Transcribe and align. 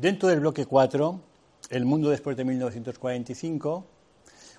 Dentro 0.00 0.30
del 0.30 0.40
bloque 0.40 0.64
4, 0.64 1.20
el 1.68 1.84
mundo 1.84 2.08
después 2.08 2.34
de 2.36 2.44
1945, 2.44 3.84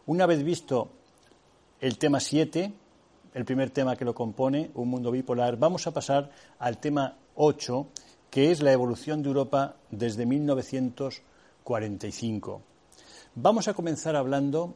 una 0.06 0.28
vez 0.28 0.44
visto 0.44 0.92
el 1.80 1.98
tema 1.98 2.20
7, 2.20 2.72
el 3.34 3.46
primer 3.46 3.72
tema 3.72 3.96
que 3.96 4.06
lo 4.06 4.14
compone, 4.14 4.70
un 4.76 4.90
mundo 4.90 5.10
bipolar, 5.10 5.58
vamos 5.58 5.88
a 5.88 5.92
pasar 5.92 6.30
al 6.60 6.78
tema 6.78 7.18
8, 7.36 7.88
que 8.30 8.52
es 8.52 8.62
la 8.62 8.72
evolución 8.72 9.24
de 9.24 9.30
Europa 9.30 9.78
desde 9.90 10.28
1945. 10.28 12.62
Vamos 13.34 13.68
a 13.68 13.74
comenzar 13.74 14.16
hablando 14.16 14.76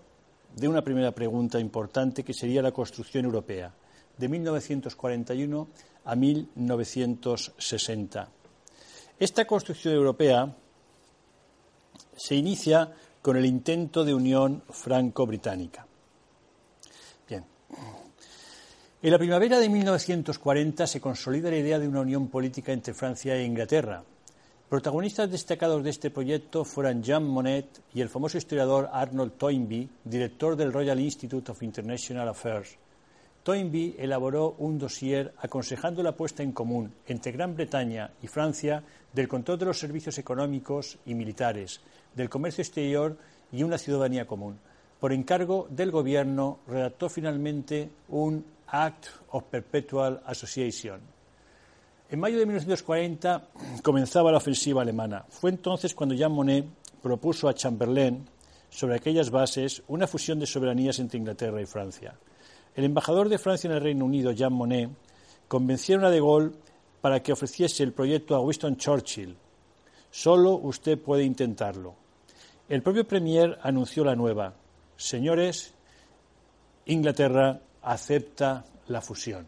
de 0.56 0.68
una 0.68 0.84
primera 0.84 1.12
pregunta 1.12 1.60
importante 1.60 2.24
que 2.24 2.34
sería 2.34 2.64
la 2.64 2.72
construcción 2.72 3.26
europea, 3.26 3.72
de 4.18 4.30
1941 4.30 5.68
a 6.06 6.16
1960. 6.16 8.30
Esta 9.20 9.46
construcción 9.46 9.94
europea 9.94 10.56
se 12.16 12.36
inicia 12.36 12.92
con 13.22 13.38
el 13.38 13.46
intento 13.46 14.06
de 14.06 14.14
unión 14.14 14.64
franco-británica. 14.70 15.86
Bien. 17.28 17.44
En 19.02 19.12
la 19.12 19.18
primavera 19.18 19.60
de 19.60 19.70
1940 19.70 20.88
se 20.88 21.02
consolida 21.02 21.50
la 21.50 21.58
idea 21.58 21.80
de 21.80 21.88
una 21.88 22.02
unión 22.02 22.28
política 22.28 22.72
entre 22.72 22.94
Francia 22.94 23.36
e 23.36 23.44
Inglaterra. 23.44 24.04
Protagonistas 24.70 25.30
destacados 25.30 25.84
de 25.84 25.92
este 25.92 26.10
proyecto 26.10 26.66
fueron 26.66 27.04
Jean 27.04 27.24
Monnet 27.24 27.82
y 27.94 28.02
el 28.02 28.10
famoso 28.10 28.38
historiador 28.38 28.90
Arnold 28.92 29.38
Toynbee, 29.38 29.90
director 30.04 30.56
del 30.56 30.74
Royal 30.74 31.00
Institute 31.00 31.52
of 31.52 31.64
International 31.64 32.30
Affairs. 32.30 32.78
Toynbee 33.46 33.96
elaboró 34.00 34.56
un 34.58 34.80
dossier 34.80 35.32
aconsejando 35.38 36.02
la 36.02 36.18
puesta 36.18 36.42
en 36.42 36.52
común 36.52 36.92
entre 37.06 37.32
Gran 37.32 37.56
Bretaña 37.56 38.10
y 38.24 38.26
Francia 38.26 38.82
del 39.14 39.28
control 39.28 39.60
de 39.60 39.66
los 39.66 39.78
servicios 39.78 40.18
económicos 40.18 40.98
y 41.06 41.14
militares, 41.14 41.80
del 42.16 42.28
comercio 42.28 42.64
exterior 42.64 43.16
y 43.52 43.62
una 43.62 43.78
ciudadanía 43.78 44.26
común. 44.26 44.58
Por 45.00 45.14
encargo 45.14 45.68
del 45.70 45.92
Gobierno, 45.92 46.58
redactó 46.68 47.08
finalmente 47.08 47.92
un 48.10 48.44
Act 48.66 49.06
of 49.30 49.44
Perpetual 49.44 50.24
Association. 50.26 51.00
En 52.10 52.20
mayo 52.20 52.40
de 52.40 52.48
1940 52.48 53.48
comenzaba 53.84 54.32
la 54.32 54.40
ofensiva 54.40 54.82
alemana. 54.82 55.24
Fue 55.30 55.52
entonces 55.52 55.94
cuando 55.94 56.16
Jean 56.16 56.32
Monnet 56.32 56.66
propuso 57.00 57.48
a 57.48 57.54
Chamberlain, 57.54 58.26
sobre 58.72 58.96
aquellas 58.96 59.30
bases, 59.30 59.84
una 59.88 60.08
fusión 60.08 60.40
de 60.40 60.48
soberanías 60.48 60.98
entre 60.98 61.20
Inglaterra 61.20 61.62
y 61.62 61.68
Francia. 61.68 62.16
El 62.76 62.84
embajador 62.84 63.30
de 63.30 63.38
Francia 63.38 63.70
en 63.70 63.76
el 63.76 63.82
Reino 63.82 64.06
Unido, 64.06 64.32
Jean 64.32 64.54
Monnet, 64.54 64.90
convencieron 65.48 66.06
a 66.06 66.10
De 66.10 66.20
Gaulle 66.20 66.52
para 67.02 67.24
que 67.24 67.32
ofreciese 67.32 67.84
el 67.84 67.94
proyecto 67.94 68.36
a 68.36 68.42
Winston 68.42 68.78
Churchill. 68.78 69.38
Solo 70.12 70.56
usted 70.56 71.00
puede 71.00 71.24
intentarlo. 71.24 71.96
El 72.68 72.82
propio 72.82 73.08
Premier 73.08 73.58
anunció 73.62 74.04
la 74.04 74.16
nueva. 74.16 74.54
Señores, 74.98 75.74
Inglaterra 76.86 77.62
acepta 77.82 78.66
la 78.88 79.02
fusión. 79.02 79.48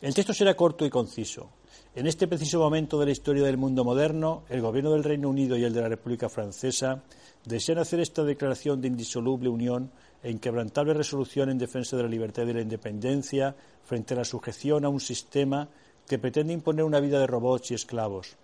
El 0.00 0.14
texto 0.14 0.32
será 0.34 0.54
corto 0.54 0.84
y 0.84 0.90
conciso. 0.90 1.50
En 1.94 2.06
este 2.06 2.28
preciso 2.28 2.58
momento 2.58 3.00
de 3.00 3.06
la 3.06 3.12
historia 3.12 3.44
del 3.44 3.56
mundo 3.56 3.82
moderno, 3.82 4.44
el 4.50 4.60
Gobierno 4.60 4.92
del 4.92 5.04
Reino 5.04 5.30
Unido 5.30 5.56
y 5.56 5.64
el 5.64 5.72
de 5.72 5.80
la 5.80 5.88
República 5.88 6.28
Francesa 6.28 7.02
desean 7.44 7.78
hacer 7.78 8.00
esta 8.00 8.22
declaración 8.22 8.82
de 8.82 8.88
indisoluble 8.88 9.48
unión 9.48 9.90
e 10.26 10.30
inquebrantable 10.32 10.92
resolución 10.92 11.50
en 11.50 11.58
defensa 11.58 11.96
de 11.96 12.02
la 12.02 12.08
libertad 12.08 12.48
y 12.48 12.52
la 12.52 12.60
independencia 12.60 13.54
frente 13.84 14.14
a 14.14 14.16
la 14.16 14.24
sujeción 14.24 14.84
a 14.84 14.88
un 14.88 14.98
sistema 14.98 15.68
que 16.04 16.18
pretende 16.18 16.52
imponer 16.52 16.84
una 16.84 16.98
vida 16.98 17.20
de 17.20 17.28
robots 17.28 17.70
y 17.70 17.74
esclavos. 17.74 18.34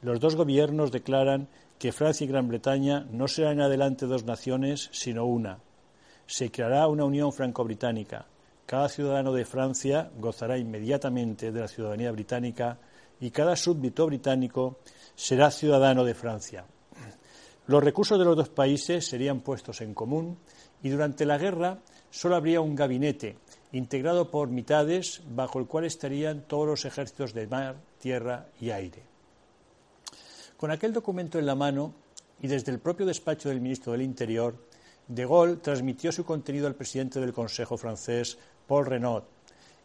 Los 0.00 0.20
dos 0.20 0.36
gobiernos 0.36 0.90
declaran 0.90 1.48
que 1.78 1.92
Francia 1.92 2.24
y 2.24 2.28
Gran 2.28 2.48
Bretaña 2.48 3.06
no 3.10 3.28
serán 3.28 3.58
en 3.58 3.60
adelante 3.60 4.06
dos 4.06 4.24
naciones, 4.24 4.88
sino 4.90 5.26
una. 5.26 5.58
Se 6.26 6.50
creará 6.50 6.88
una 6.88 7.04
unión 7.04 7.30
franco-británica. 7.34 8.24
Cada 8.64 8.88
ciudadano 8.88 9.34
de 9.34 9.44
Francia 9.44 10.10
gozará 10.18 10.56
inmediatamente 10.56 11.52
de 11.52 11.60
la 11.60 11.68
ciudadanía 11.68 12.10
británica 12.10 12.78
y 13.20 13.30
cada 13.32 13.54
súbdito 13.54 14.06
británico 14.06 14.78
será 15.14 15.50
ciudadano 15.50 16.04
de 16.04 16.14
Francia. 16.14 16.64
Los 17.66 17.84
recursos 17.84 18.18
de 18.18 18.24
los 18.24 18.34
dos 18.34 18.48
países 18.48 19.06
serían 19.06 19.40
puestos 19.42 19.82
en 19.82 19.92
común 19.92 20.38
y 20.82 20.88
durante 20.88 21.26
la 21.26 21.38
guerra 21.38 21.78
solo 22.10 22.36
habría 22.36 22.60
un 22.60 22.74
gabinete 22.74 23.36
integrado 23.72 24.30
por 24.30 24.48
mitades 24.48 25.20
bajo 25.28 25.58
el 25.58 25.66
cual 25.66 25.84
estarían 25.84 26.42
todos 26.42 26.66
los 26.66 26.84
ejércitos 26.84 27.34
de 27.34 27.46
mar, 27.46 27.76
tierra 28.00 28.46
y 28.60 28.70
aire. 28.70 29.02
Con 30.56 30.70
aquel 30.70 30.92
documento 30.92 31.38
en 31.38 31.46
la 31.46 31.54
mano 31.54 31.94
y 32.40 32.48
desde 32.48 32.72
el 32.72 32.78
propio 32.78 33.06
despacho 33.06 33.48
del 33.48 33.60
ministro 33.60 33.92
del 33.92 34.02
Interior, 34.02 34.56
De 35.06 35.24
Gaulle 35.24 35.56
transmitió 35.56 36.12
su 36.12 36.24
contenido 36.24 36.66
al 36.66 36.74
presidente 36.74 37.20
del 37.20 37.32
Consejo 37.32 37.76
francés, 37.76 38.38
Paul 38.66 38.86
Renaud, 38.86 39.22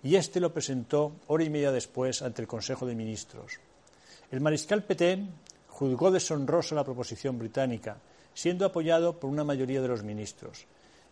y 0.03 0.15
éste 0.15 0.39
lo 0.39 0.53
presentó 0.53 1.13
hora 1.27 1.43
y 1.43 1.49
media 1.49 1.71
después 1.71 2.21
ante 2.21 2.41
el 2.41 2.47
Consejo 2.47 2.85
de 2.85 2.95
Ministros. 2.95 3.59
El 4.31 4.41
mariscal 4.41 4.83
Petain 4.83 5.31
juzgó 5.67 6.11
deshonrosa 6.11 6.75
la 6.75 6.83
proposición 6.83 7.39
británica, 7.39 7.97
siendo 8.33 8.65
apoyado 8.65 9.19
por 9.19 9.29
una 9.29 9.43
mayoría 9.43 9.81
de 9.81 9.87
los 9.87 10.03
ministros. 10.03 10.65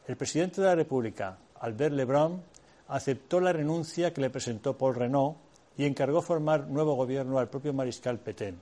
El 0.07 0.17
presidente 0.17 0.61
de 0.61 0.67
la 0.67 0.75
República, 0.75 1.37
Albert 1.59 1.93
Lebrun, 1.93 2.41
aceptó 2.87 3.39
la 3.39 3.53
renuncia 3.53 4.13
que 4.13 4.21
le 4.21 4.29
presentó 4.29 4.77
Paul 4.77 4.95
Renaud 4.95 5.35
y 5.77 5.85
encargó 5.85 6.21
formar 6.21 6.67
nuevo 6.67 6.95
gobierno 6.95 7.37
al 7.37 7.49
propio 7.49 7.73
mariscal 7.73 8.19
Petain. 8.19 8.59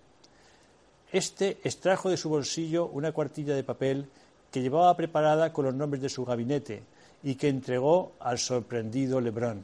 Este 1.11 1.59
extrajo 1.63 2.09
de 2.09 2.17
su 2.17 2.29
bolsillo 2.29 2.87
una 2.87 3.11
cuartilla 3.11 3.55
de 3.55 3.63
papel 3.63 4.09
que 4.51 4.61
llevaba 4.61 4.95
preparada 4.95 5.53
con 5.53 5.65
los 5.65 5.73
nombres 5.73 6.01
de 6.01 6.09
su 6.09 6.25
gabinete 6.25 6.83
y 7.23 7.35
que 7.35 7.47
entregó 7.47 8.13
al 8.19 8.37
sorprendido 8.37 9.19
Lebrun. 9.19 9.63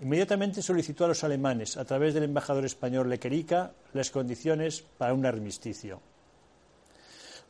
Inmediatamente 0.00 0.62
solicitó 0.62 1.04
a 1.04 1.08
los 1.08 1.22
alemanes, 1.22 1.76
a 1.76 1.84
través 1.84 2.14
del 2.14 2.24
embajador 2.24 2.64
español 2.64 3.08
Lequerica, 3.08 3.72
las 3.92 4.10
condiciones 4.10 4.82
para 4.98 5.14
un 5.14 5.26
armisticio. 5.26 6.00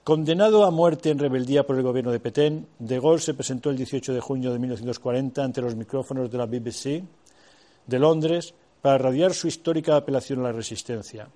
Condenado 0.04 0.64
a 0.64 0.72
muerte 0.72 1.10
en 1.10 1.18
rebeldía 1.20 1.64
por 1.64 1.76
el 1.76 1.84
gobierno 1.84 2.10
de 2.10 2.18
Petén, 2.18 2.66
De 2.80 2.98
Gaulle 2.98 3.22
se 3.22 3.34
presentó 3.34 3.70
el 3.70 3.76
18 3.76 4.12
de 4.12 4.20
junio 4.20 4.52
de 4.52 4.58
1940 4.58 5.44
ante 5.44 5.62
los 5.62 5.76
micrófonos 5.76 6.28
de 6.28 6.38
la 6.38 6.46
BBC 6.46 7.04
de 7.86 7.98
Londres 8.00 8.52
para 8.80 8.98
radiar 8.98 9.32
su 9.32 9.46
histórica 9.46 9.94
apelación 9.94 10.40
a 10.40 10.42
la 10.42 10.52
resistencia. 10.52 11.28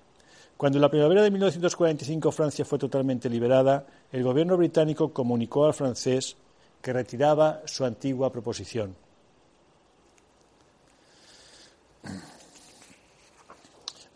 Cuando 0.57 0.79
en 0.79 0.81
la 0.81 0.89
primavera 0.89 1.21
de 1.21 1.31
1945 1.31 2.29
Francia 2.33 2.65
fue 2.65 2.77
totalmente 2.77 3.29
liberada, 3.29 3.87
el 4.11 4.23
gobierno 4.23 4.57
británico 4.57 5.13
comunicó 5.13 5.65
al 5.65 5.73
francés 5.73 6.35
que 6.81 6.91
retiraba 6.91 7.61
su 7.63 7.85
antigua 7.85 8.33
proposición. 8.33 8.93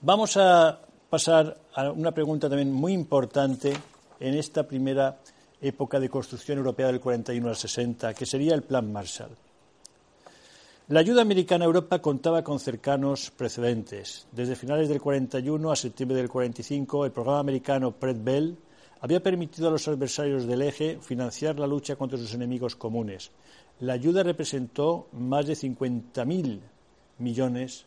Vamos 0.01 0.35
a 0.35 0.77
pasar 1.09 1.57
a 1.73 1.89
una 1.91 2.11
pregunta 2.11 2.49
también 2.49 2.73
muy 2.73 2.91
importante 2.91 3.73
en 4.21 4.35
esta 4.35 4.67
primera 4.67 5.19
época 5.59 5.99
de 5.99 6.09
construcción 6.09 6.57
europea 6.57 6.87
del 6.87 6.99
41 6.99 7.49
al 7.49 7.55
60, 7.55 8.13
que 8.13 8.25
sería 8.25 8.55
el 8.55 8.63
Plan 8.63 8.91
Marshall. 8.91 9.31
La 10.87 10.99
ayuda 10.99 11.21
americana 11.21 11.65
a 11.65 11.67
Europa 11.67 11.99
contaba 11.99 12.43
con 12.43 12.59
cercanos 12.59 13.31
precedentes. 13.31 14.27
Desde 14.31 14.55
finales 14.55 14.89
del 14.89 14.99
41 14.99 15.71
a 15.71 15.75
septiembre 15.75 16.17
del 16.17 16.29
45, 16.29 17.05
el 17.05 17.11
programa 17.11 17.39
americano 17.39 17.91
Pred 17.91 18.17
Bell 18.21 18.57
había 18.99 19.23
permitido 19.23 19.67
a 19.67 19.71
los 19.71 19.87
adversarios 19.87 20.45
del 20.45 20.61
eje 20.61 20.99
financiar 21.01 21.59
la 21.59 21.67
lucha 21.67 21.95
contra 21.95 22.17
sus 22.17 22.33
enemigos 22.33 22.75
comunes. 22.75 23.31
La 23.79 23.93
ayuda 23.93 24.21
representó 24.21 25.07
más 25.13 25.47
de 25.47 25.53
50.000 25.53 26.59
millones 27.19 27.85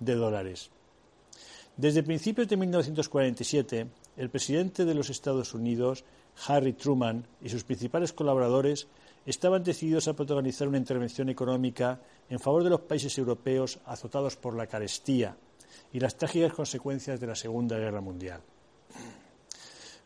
de 0.00 0.14
dólares. 0.14 0.70
Desde 1.76 2.02
principios 2.02 2.48
de 2.48 2.56
1947, 2.56 3.86
el 4.16 4.30
presidente 4.30 4.84
de 4.84 4.94
los 4.94 5.10
Estados 5.10 5.54
Unidos, 5.54 6.04
Harry 6.46 6.72
Truman, 6.72 7.26
y 7.42 7.48
sus 7.48 7.64
principales 7.64 8.12
colaboradores 8.12 8.88
estaban 9.26 9.62
decididos 9.62 10.08
a 10.08 10.14
protagonizar 10.14 10.68
una 10.68 10.78
intervención 10.78 11.28
económica 11.28 12.00
en 12.30 12.38
favor 12.38 12.62
de 12.64 12.70
los 12.70 12.80
países 12.80 13.16
europeos 13.18 13.78
azotados 13.84 14.36
por 14.36 14.56
la 14.56 14.66
carestía 14.66 15.36
y 15.92 16.00
las 16.00 16.16
trágicas 16.16 16.52
consecuencias 16.52 17.20
de 17.20 17.26
la 17.26 17.34
Segunda 17.34 17.76
Guerra 17.76 18.00
Mundial. 18.00 18.40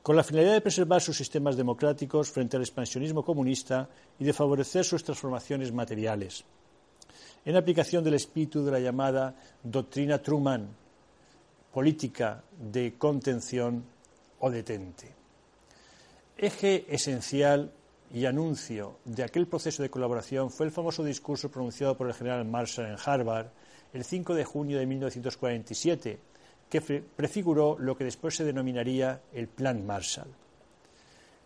Con 0.02 0.16
la 0.16 0.24
finalidad 0.24 0.54
de 0.54 0.62
preservar 0.62 1.02
sus 1.02 1.16
sistemas 1.16 1.56
democráticos 1.56 2.30
frente 2.30 2.56
al 2.56 2.62
expansionismo 2.62 3.22
comunista 3.22 3.88
y 4.18 4.24
de 4.24 4.32
favorecer 4.32 4.84
sus 4.84 5.04
transformaciones 5.04 5.72
materiales, 5.72 6.44
en 7.44 7.56
aplicación 7.56 8.02
del 8.02 8.14
espíritu 8.14 8.64
de 8.64 8.72
la 8.72 8.80
llamada 8.80 9.34
doctrina 9.62 10.18
Truman, 10.18 10.68
política 11.72 12.42
de 12.58 12.94
contención 12.96 13.84
o 14.40 14.50
detente. 14.50 15.08
Eje 16.36 16.86
esencial 16.88 17.72
y 18.12 18.26
anuncio 18.26 18.98
de 19.04 19.22
aquel 19.22 19.46
proceso 19.46 19.82
de 19.82 19.90
colaboración 19.90 20.50
fue 20.50 20.66
el 20.66 20.72
famoso 20.72 21.04
discurso 21.04 21.50
pronunciado 21.50 21.96
por 21.96 22.08
el 22.08 22.14
general 22.14 22.44
Marshall 22.44 22.86
en 22.86 22.96
Harvard 23.04 23.46
el 23.92 24.04
5 24.04 24.34
de 24.34 24.44
junio 24.44 24.78
de 24.78 24.86
1947, 24.86 26.18
que 26.68 26.80
prefiguró 26.80 27.76
lo 27.78 27.96
que 27.96 28.04
después 28.04 28.36
se 28.36 28.44
denominaría 28.44 29.20
el 29.32 29.48
Plan 29.48 29.84
Marshall. 29.84 30.28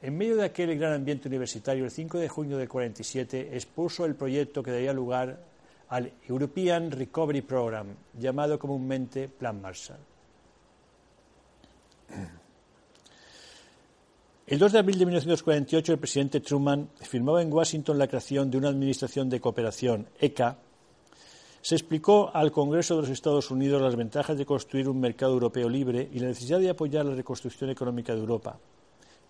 En 0.02 0.18
medio 0.18 0.36
de 0.36 0.44
aquel 0.44 0.78
gran 0.78 0.92
ambiente 0.92 1.28
universitario, 1.28 1.84
el 1.84 1.90
5 1.90 2.18
de 2.18 2.28
junio 2.28 2.58
del 2.58 2.68
47 2.68 3.56
expuso 3.56 4.04
el 4.04 4.14
proyecto 4.14 4.62
que 4.62 4.70
daría 4.70 4.92
lugar 4.92 5.38
al 5.88 6.12
European 6.28 6.90
Recovery 6.90 7.40
Program, 7.40 7.86
llamado 8.18 8.58
comúnmente 8.58 9.28
Plan 9.28 9.60
Marshall. 9.62 10.00
El 14.46 14.58
2 14.58 14.72
de 14.72 14.78
abril 14.78 14.98
de 14.98 15.06
1948, 15.06 15.92
el 15.94 15.98
presidente 15.98 16.40
Truman 16.40 16.90
firmaba 17.00 17.40
en 17.40 17.50
Washington 17.50 17.96
la 17.98 18.06
creación 18.06 18.50
de 18.50 18.58
una 18.58 18.68
Administración 18.68 19.30
de 19.30 19.40
Cooperación, 19.40 20.06
ECA. 20.20 20.58
Se 21.62 21.74
explicó 21.74 22.30
al 22.34 22.52
Congreso 22.52 22.94
de 22.94 23.00
los 23.00 23.10
Estados 23.10 23.50
Unidos 23.50 23.80
las 23.80 23.96
ventajas 23.96 24.36
de 24.36 24.44
construir 24.44 24.90
un 24.90 25.00
mercado 25.00 25.32
europeo 25.32 25.66
libre 25.66 26.10
y 26.12 26.18
la 26.18 26.26
necesidad 26.26 26.60
de 26.60 26.68
apoyar 26.68 27.06
la 27.06 27.14
reconstrucción 27.14 27.70
económica 27.70 28.12
de 28.12 28.20
Europa. 28.20 28.58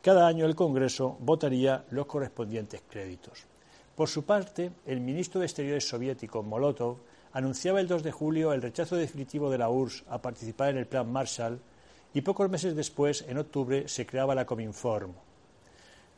Cada 0.02 0.26
año 0.26 0.46
el 0.46 0.56
Congreso 0.56 1.16
votaría 1.20 1.84
los 1.90 2.06
correspondientes 2.06 2.82
créditos. 2.90 3.46
Por 3.94 4.08
su 4.08 4.24
parte, 4.24 4.72
el 4.84 5.00
ministro 5.00 5.38
de 5.38 5.46
Exteriores 5.46 5.88
soviético, 5.88 6.42
Molotov, 6.42 6.96
anunciaba 7.34 7.80
el 7.80 7.86
2 7.86 8.02
de 8.02 8.10
julio 8.10 8.52
el 8.52 8.62
rechazo 8.62 8.96
definitivo 8.96 9.48
de 9.48 9.58
la 9.58 9.68
URSS 9.68 10.06
a 10.08 10.20
participar 10.20 10.70
en 10.70 10.78
el 10.78 10.86
Plan 10.88 11.08
Marshall 11.08 11.60
y 12.14 12.22
pocos 12.22 12.48
meses 12.48 12.76
después, 12.76 13.24
en 13.28 13.38
octubre, 13.38 13.88
se 13.88 14.06
creaba 14.06 14.34
la 14.34 14.46
Cominform. 14.46 15.12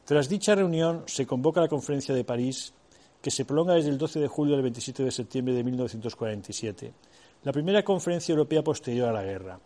Tras 0.05 0.29
dicha 0.29 0.55
reunión, 0.55 1.03
se 1.07 1.27
convoca 1.27 1.61
la 1.61 1.69
Conferencia 1.69 2.15
de 2.15 2.23
París, 2.23 2.75
que 3.21 3.31
se 3.31 3.45
prolonga 3.45 3.75
desde 3.75 3.89
el 3.89 3.99
12 3.99 4.21
de 4.21 4.29
julio 4.29 4.55
al 4.55 4.63
27 4.63 5.03
de 5.03 5.11
septiembre 5.11 5.55
de 5.55 5.65
1947, 5.65 6.93
la 7.43 7.53
primera 7.53 7.83
conferencia 7.83 8.33
europea 8.33 8.63
posterior 8.63 9.09
a 9.09 9.13
la 9.13 9.25
guerra. 9.25 9.59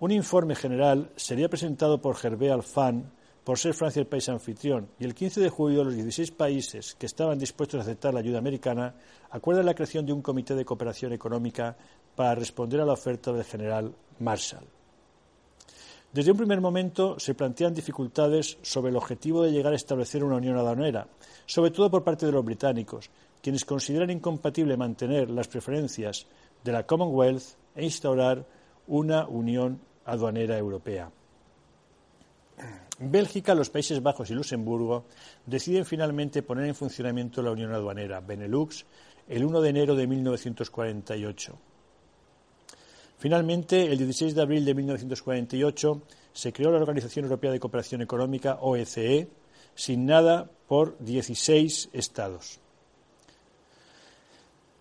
Un 0.00 0.10
informe 0.10 0.54
general 0.54 1.10
sería 1.16 1.48
presentado 1.48 2.02
por 2.02 2.16
Gervais 2.16 2.52
Alphand, 2.52 3.10
por 3.44 3.58
ser 3.58 3.72
Francia 3.72 4.00
el 4.00 4.06
país 4.06 4.28
anfitrión, 4.28 4.88
y 4.98 5.04
el 5.04 5.14
15 5.14 5.40
de 5.40 5.48
julio 5.48 5.84
los 5.84 5.94
16 5.94 6.32
países 6.32 6.96
que 6.96 7.06
estaban 7.06 7.38
dispuestos 7.38 7.78
a 7.78 7.82
aceptar 7.82 8.12
la 8.12 8.20
ayuda 8.20 8.38
americana 8.38 8.94
acuerdan 9.30 9.64
la 9.64 9.74
creación 9.74 10.04
de 10.04 10.12
un 10.12 10.22
comité 10.22 10.54
de 10.54 10.66
cooperación 10.66 11.12
económica 11.12 11.76
para 12.14 12.34
responder 12.34 12.80
a 12.80 12.84
la 12.84 12.92
oferta 12.92 13.32
del 13.32 13.44
general 13.44 13.94
Marshall. 14.18 14.77
Desde 16.12 16.30
un 16.30 16.38
primer 16.38 16.60
momento 16.60 17.18
se 17.20 17.34
plantean 17.34 17.74
dificultades 17.74 18.56
sobre 18.62 18.90
el 18.90 18.96
objetivo 18.96 19.42
de 19.42 19.52
llegar 19.52 19.74
a 19.74 19.76
establecer 19.76 20.24
una 20.24 20.36
unión 20.36 20.56
aduanera, 20.56 21.06
sobre 21.44 21.70
todo 21.70 21.90
por 21.90 22.02
parte 22.02 22.24
de 22.24 22.32
los 22.32 22.44
británicos, 22.44 23.10
quienes 23.42 23.66
consideran 23.66 24.10
incompatible 24.10 24.76
mantener 24.76 25.28
las 25.28 25.48
preferencias 25.48 26.26
de 26.64 26.72
la 26.72 26.86
Commonwealth 26.86 27.56
e 27.76 27.84
instaurar 27.84 28.44
una 28.86 29.26
unión 29.26 29.80
aduanera 30.06 30.56
europea. 30.56 31.10
Bélgica, 33.00 33.54
los 33.54 33.70
Países 33.70 34.02
Bajos 34.02 34.30
y 34.30 34.34
Luxemburgo 34.34 35.04
deciden 35.46 35.84
finalmente 35.84 36.42
poner 36.42 36.66
en 36.66 36.74
funcionamiento 36.74 37.42
la 37.42 37.52
Unión 37.52 37.72
Aduanera 37.72 38.20
Benelux 38.20 38.86
el 39.28 39.44
1 39.44 39.60
de 39.60 39.68
enero 39.68 39.94
de 39.94 40.06
1948. 40.06 41.58
Finalmente, 43.18 43.90
el 43.90 43.98
16 43.98 44.34
de 44.36 44.42
abril 44.42 44.64
de 44.64 44.74
1948 44.74 46.02
se 46.32 46.52
creó 46.52 46.70
la 46.70 46.78
Organización 46.78 47.24
Europea 47.24 47.50
de 47.50 47.58
Cooperación 47.58 48.00
Económica, 48.00 48.58
OECE, 48.60 49.28
signada 49.74 50.48
por 50.68 50.96
16 51.00 51.90
Estados. 51.92 52.60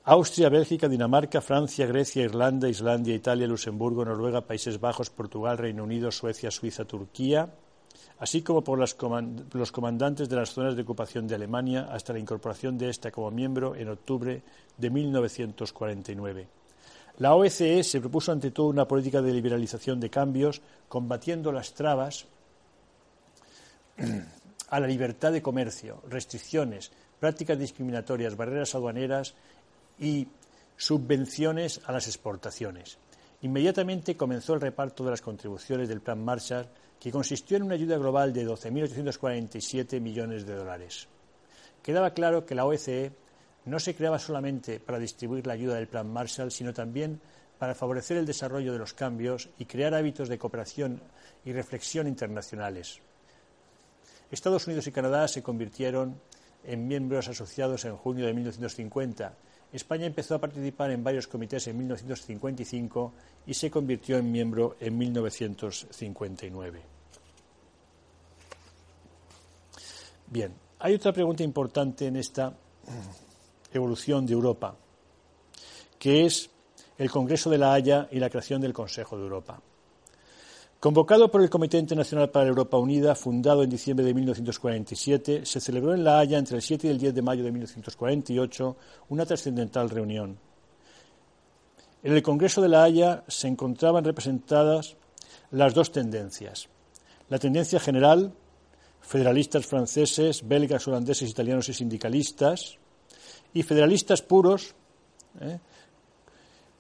Austria, 0.04 0.50
Bélgica, 0.50 0.88
Dinamarca, 0.88 1.42
Francia, 1.42 1.88
Grecia, 1.88 2.24
Irlanda, 2.24 2.70
Islandia, 2.70 3.16
Italia, 3.16 3.48
Luxemburgo, 3.48 4.06
Noruega, 4.06 4.46
Países 4.46 4.80
Bajos, 4.80 5.10
Portugal, 5.10 5.58
Reino 5.58 5.84
Unido, 5.84 6.12
Suecia, 6.12 6.52
Suiza, 6.52 6.86
Turquía, 6.86 7.52
así 8.20 8.44
como 8.44 8.64
por 8.64 8.78
los 8.80 9.72
comandantes 9.72 10.30
de 10.30 10.36
las 10.36 10.52
zonas 10.52 10.76
de 10.76 10.84
ocupación 10.84 11.28
de 11.28 11.36
Alemania 11.36 11.90
hasta 11.92 12.14
la 12.14 12.20
incorporación 12.20 12.78
de 12.78 12.90
esta 12.90 13.12
como 13.12 13.32
miembro 13.32 13.76
en 13.76 13.90
octubre 13.90 14.44
de 14.78 14.90
1949. 14.90 16.57
La 17.20 17.34
OECE 17.34 17.84
se 17.84 18.00
propuso 18.00 18.32
ante 18.32 18.52
todo 18.52 18.68
una 18.68 18.88
política 18.88 19.22
de 19.22 19.34
liberalización 19.34 20.00
de 20.00 20.10
cambios, 20.10 20.62
combatiendo 20.88 21.52
las 21.52 21.74
trabas 21.74 22.28
a 24.70 24.80
la 24.80 24.88
libertad 24.88 25.32
de 25.32 25.42
comercio, 25.42 26.04
restricciones, 26.08 26.92
prácticas 27.20 27.58
discriminatorias, 27.58 28.38
barreras 28.38 28.76
aduaneras 28.76 29.34
y 29.98 30.28
subvenciones 30.76 31.82
a 31.86 31.92
las 31.92 32.08
exportaciones. 32.08 33.00
Inmediatamente 33.42 34.16
comenzó 34.16 34.54
el 34.54 34.62
reparto 34.62 35.04
de 35.04 35.12
las 35.12 35.22
contribuciones 35.22 35.90
del 35.90 36.02
Plan 36.02 36.24
Marshall, 36.24 36.68
que 37.00 37.12
consistió 37.12 37.58
en 37.58 37.64
una 37.64 37.76
ayuda 37.76 37.98
global 37.98 38.32
de 38.32 38.48
12.847 38.48 40.00
millones 40.00 40.46
de 40.46 40.56
dólares. 40.56 41.08
Quedaba 41.82 42.12
claro 42.12 42.46
que 42.46 42.56
la 42.56 42.66
OECE 42.66 43.12
no 43.68 43.80
se 43.80 43.96
creaba 43.96 44.18
solamente 44.18 44.80
para 44.80 44.98
distribuir 44.98 45.46
la 45.46 45.54
ayuda 45.54 45.76
del 45.76 45.88
Plan 45.88 46.12
Marshall, 46.12 46.52
sino 46.52 46.74
también 46.74 47.20
para 47.60 47.76
favorecer 47.76 48.18
el 48.18 48.26
desarrollo 48.26 48.72
de 48.72 48.80
los 48.80 48.94
cambios 48.94 49.50
y 49.60 49.66
crear 49.66 49.94
hábitos 49.94 50.30
de 50.30 50.38
cooperación 50.38 51.02
y 51.44 51.52
reflexión 51.52 52.08
internacionales. 52.08 53.00
Estados 54.32 54.68
Unidos 54.68 54.88
y 54.88 54.92
Canadá 54.92 55.28
se 55.28 55.44
convirtieron 55.44 56.16
en 56.64 56.88
miembros 56.88 57.28
asociados 57.28 57.84
en 57.86 57.98
junio 57.98 58.26
de 58.26 58.34
1950. 58.34 59.34
España 59.74 60.06
empezó 60.06 60.36
a 60.36 60.42
participar 60.42 60.92
en 60.92 61.04
varios 61.04 61.28
comités 61.28 61.68
en 61.68 61.78
1955 61.78 63.14
y 63.48 63.54
se 63.54 63.70
convirtió 63.70 64.18
en 64.18 64.32
miembro 64.32 64.78
en 64.80 64.98
1959. 64.98 66.82
Bien, 70.28 70.54
hay 70.80 70.94
otra 70.94 71.12
pregunta 71.12 71.44
importante 71.44 72.08
en 72.08 72.16
esta 72.16 72.54
evolución 73.72 74.26
de 74.26 74.34
Europa, 74.34 74.76
que 76.00 76.26
es 76.26 76.50
el 76.98 77.10
Congreso 77.10 77.50
de 77.50 77.58
la 77.58 77.74
Haya 77.74 78.08
y 78.12 78.20
la 78.20 78.30
creación 78.30 78.62
del 78.62 78.74
Consejo 78.74 79.18
de 79.18 79.24
Europa. 79.24 79.62
Convocado 80.80 81.32
por 81.32 81.42
el 81.42 81.50
Comité 81.50 81.80
Internacional 81.80 82.30
para 82.30 82.46
la 82.46 82.50
Europa 82.50 82.78
Unida, 82.78 83.16
fundado 83.16 83.64
en 83.64 83.70
diciembre 83.70 84.06
de 84.06 84.14
1947, 84.14 85.44
se 85.44 85.60
celebró 85.60 85.96
en 85.96 86.04
La 86.04 86.20
Haya 86.20 86.38
entre 86.38 86.58
el 86.58 86.62
7 86.62 86.86
y 86.86 86.90
el 86.92 87.00
10 87.00 87.16
de 87.16 87.22
mayo 87.24 87.44
de 87.44 87.52
1948 87.52 88.78
una 89.10 89.26
trascendental 89.26 89.90
reunión. 89.90 90.38
En 92.04 92.14
el 92.14 92.22
Congreso 92.22 92.62
de 92.62 92.70
La 92.70 92.84
Haya 92.84 93.24
se 93.28 93.48
encontraban 93.48 94.04
representadas 94.04 94.98
las 95.50 95.74
dos 95.74 95.92
tendencias. 95.92 96.70
La 97.30 97.40
tendencia 97.40 97.80
general, 97.80 98.34
federalistas 99.02 99.66
franceses, 99.66 100.48
belgas, 100.48 100.88
holandeses, 100.88 101.30
italianos 101.30 101.70
y 101.70 101.74
sindicalistas, 101.74 102.78
y 103.58 103.64
federalistas 103.64 104.22
puros, 104.22 104.76
¿eh? 105.42 105.58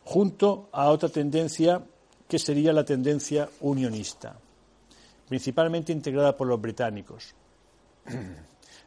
junto 0.04 0.70
a 0.72 0.92
otra 0.92 1.10
tendencia 1.10 1.82
que 2.28 2.38
sería 2.38 2.72
la 2.72 2.86
tendencia 2.86 3.50
unionista, 3.62 4.38
principalmente 5.28 5.92
integrada 5.92 6.38
por 6.38 6.46
los 6.48 6.62
británicos. 6.62 7.34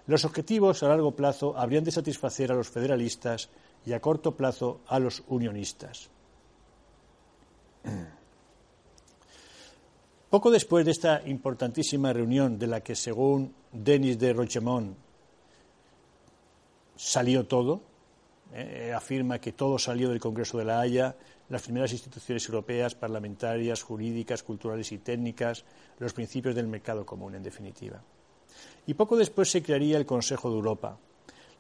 Los 0.07 0.25
objetivos 0.25 0.83
a 0.83 0.89
largo 0.89 1.15
plazo 1.15 1.57
habrían 1.57 1.85
de 1.85 1.93
satisfacer 1.93 2.51
a 2.51 2.55
los 2.55 2.69
federalistas 2.69 3.49
y 3.87 3.93
a 3.93 4.01
corto 4.01 4.35
plazo 4.35 4.81
a 4.89 4.99
los 4.99 5.23
unionistas. 5.29 6.09
Poco 10.31 10.51
después 10.51 10.85
de 10.85 10.91
esta 10.91 11.23
importantísima 11.27 12.13
reunión, 12.13 12.59
de 12.59 12.67
la 12.67 12.81
que, 12.81 12.97
según 12.97 13.55
Denis 13.73 14.19
de 14.19 14.33
Rochemont, 14.33 14.97
salió 17.01 17.47
todo, 17.47 17.81
eh, 18.53 18.93
afirma 18.95 19.39
que 19.39 19.53
todo 19.53 19.79
salió 19.79 20.11
del 20.11 20.21
Congreso 20.21 20.59
de 20.59 20.67
la 20.67 20.81
Haya, 20.81 21.17
las 21.49 21.63
primeras 21.63 21.93
instituciones 21.93 22.47
europeas, 22.47 22.95
parlamentarias, 22.95 23.83
jurídicas, 23.83 24.43
culturales 24.43 24.93
y 24.93 24.99
técnicas, 24.99 25.65
los 25.99 26.13
principios 26.13 26.55
del 26.55 26.67
mercado 26.67 27.07
común, 27.07 27.35
en 27.35 27.43
definitiva. 27.43 28.03
Y 28.87 28.95
poco 28.95 29.17
después 29.17 29.51
se 29.51 29.63
crearía 29.63 29.97
el 29.97 30.05
Consejo 30.05 30.51
de 30.51 30.57
Europa. 30.57 30.99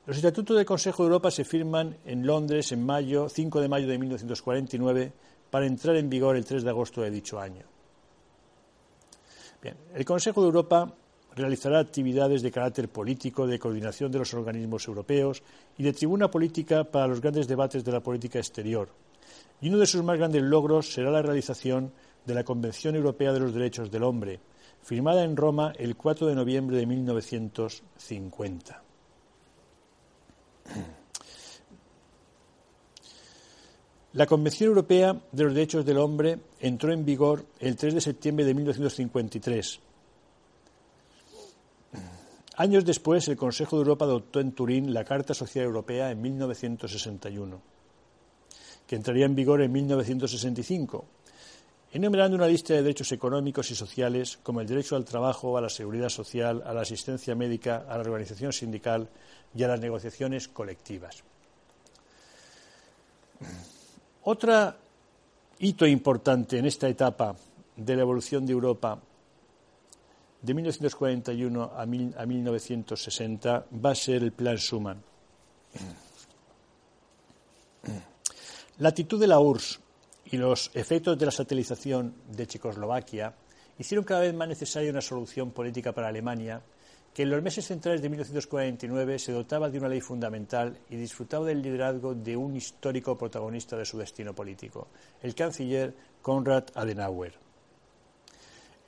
Los 0.07 0.19
estatutos 0.19 0.57
del 0.57 0.67
Consejo 0.67 1.05
de 1.05 1.09
Europa 1.09 1.31
se 1.31 1.45
firman 1.45 1.97
en 2.05 2.27
Londres 2.27 2.71
en 2.73 2.85
mayo, 2.85 3.29
5 3.29 3.61
de 3.63 3.69
mayo 3.69 3.87
de 3.89 3.99
1949 3.99 5.13
para 5.51 5.67
entrar 5.67 5.97
en 5.97 6.11
vigor 6.11 6.37
el 6.37 6.45
3 6.45 6.65
de 6.65 6.71
agosto 6.71 7.01
de 7.01 7.11
dicho 7.11 7.41
año. 7.41 7.65
Bien, 9.63 9.77
el 9.95 10.05
Consejo 10.05 10.43
de 10.43 10.47
Europa 10.49 10.95
realizará 11.35 11.79
actividades 11.79 12.43
de 12.43 12.51
carácter 12.51 12.89
político, 12.89 13.47
de 13.47 13.59
coordinación 13.59 14.11
de 14.11 14.19
los 14.19 14.35
organismos 14.35 14.87
europeos 14.89 15.43
y 15.79 15.83
de 15.83 15.93
tribuna 15.93 16.31
política 16.31 16.85
para 16.85 17.07
los 17.07 17.21
grandes 17.21 17.47
debates 17.47 17.85
de 17.85 17.93
la 17.93 18.01
política 18.01 18.39
exterior. 18.39 18.89
Y 19.61 19.69
uno 19.69 19.79
de 19.79 19.87
sus 19.87 20.03
más 20.03 20.19
grandes 20.19 20.43
logros 20.43 20.93
será 20.93 21.11
la 21.11 21.23
realización 21.23 21.93
de 22.25 22.35
la 22.35 22.45
Convención 22.45 22.97
Europea 22.97 23.33
de 23.33 23.41
los 23.41 23.55
Derechos 23.55 23.91
del 23.91 24.03
Hombre, 24.03 24.41
firmada 24.83 25.25
en 25.25 25.37
Roma 25.37 25.73
el 25.79 25.97
4 25.97 26.27
de 26.27 26.35
noviembre 26.35 26.77
de 26.79 26.87
1950. 26.87 28.83
La 34.13 34.27
Convención 34.27 34.71
Europea 34.71 35.17
de 35.31 35.45
los 35.45 35.55
Derechos 35.55 35.85
del 35.85 35.99
Hombre 35.99 36.41
entró 36.59 36.93
en 36.93 37.05
vigor 37.05 37.47
el 37.61 37.77
3 37.77 37.95
de 37.95 38.01
septiembre 38.01 38.45
de 38.45 38.55
1953. 38.55 39.81
Años 42.61 42.85
después, 42.85 43.26
el 43.29 43.38
Consejo 43.38 43.76
de 43.76 43.85
Europa 43.85 44.05
adoptó 44.05 44.38
en 44.38 44.52
Turín 44.52 44.93
la 44.93 45.02
Carta 45.02 45.33
Social 45.33 45.64
Europea 45.64 46.11
en 46.11 46.21
1961, 46.21 47.59
que 48.87 48.97
entraría 48.97 49.25
en 49.25 49.35
vigor 49.35 49.62
en 49.62 49.73
1965 49.73 51.07
enumerando 51.90 52.37
una 52.37 52.47
lista 52.47 52.75
de 52.75 52.83
derechos 52.83 53.12
económicos 53.12 53.71
y 53.71 53.75
sociales 53.75 54.38
como 54.43 54.61
el 54.61 54.67
derecho 54.67 54.95
al 54.95 55.07
trabajo, 55.07 55.57
a 55.57 55.62
la 55.62 55.71
seguridad 55.71 56.11
social, 56.11 56.62
a 56.67 56.75
la 56.75 56.83
asistencia 56.83 57.35
médica, 57.35 57.87
a 57.88 57.97
la 57.97 58.02
organización 58.02 58.52
sindical 58.52 59.09
y 59.55 59.62
a 59.62 59.69
las 59.69 59.81
negociaciones 59.81 60.47
colectivas. 60.47 61.25
Otro 64.25 64.75
hito 65.61 65.87
importante 65.87 66.59
en 66.59 66.67
esta 66.67 66.90
etapa 66.90 67.35
de 67.75 67.97
la 67.97 68.02
evolución 68.02 68.45
de 68.45 68.52
Europa 68.52 69.00
de 70.43 70.55
1941 70.55 71.73
a, 71.75 71.87
1960 71.87 73.67
va 73.85 73.91
a 73.91 73.95
ser 73.95 74.23
el 74.23 74.33
Plan 74.33 74.57
Schuman. 74.57 75.03
La 78.79 78.89
actitud 78.89 79.21
de 79.21 79.27
la 79.27 79.39
URSS 79.39 79.81
y 80.27 80.39
los 80.39 80.71
efectos 80.75 81.19
de 81.19 81.27
la 81.27 81.33
satelización 81.33 82.15
de 82.29 82.47
Checoslovaquia 82.47 83.35
hicieron 83.79 84.05
cada 84.05 84.21
vez 84.23 84.35
más 84.35 84.49
necesaria 84.49 84.91
una 84.91 85.01
solución 85.01 85.51
política 85.51 85.93
para 85.93 86.09
Alemania, 86.09 86.63
que 87.13 87.25
en 87.25 87.31
los 87.31 87.43
meses 87.43 87.67
centrales 87.67 88.01
de 88.01 88.09
1949 88.09 89.19
se 89.19 89.33
dotaba 89.33 89.69
de 89.69 89.79
una 89.79 89.89
ley 89.89 90.01
fundamental 90.01 90.79
y 90.89 90.97
disfrutaba 90.97 91.47
del 91.47 91.61
liderazgo 91.61 92.15
de 92.15 92.37
un 92.37 92.57
histórico 92.57 93.19
protagonista 93.19 93.77
de 93.77 93.85
su 93.85 93.99
destino 93.99 94.35
político, 94.35 94.89
el 95.23 95.35
canciller 95.35 95.95
Konrad 96.23 96.65
Adenauer. 96.75 97.50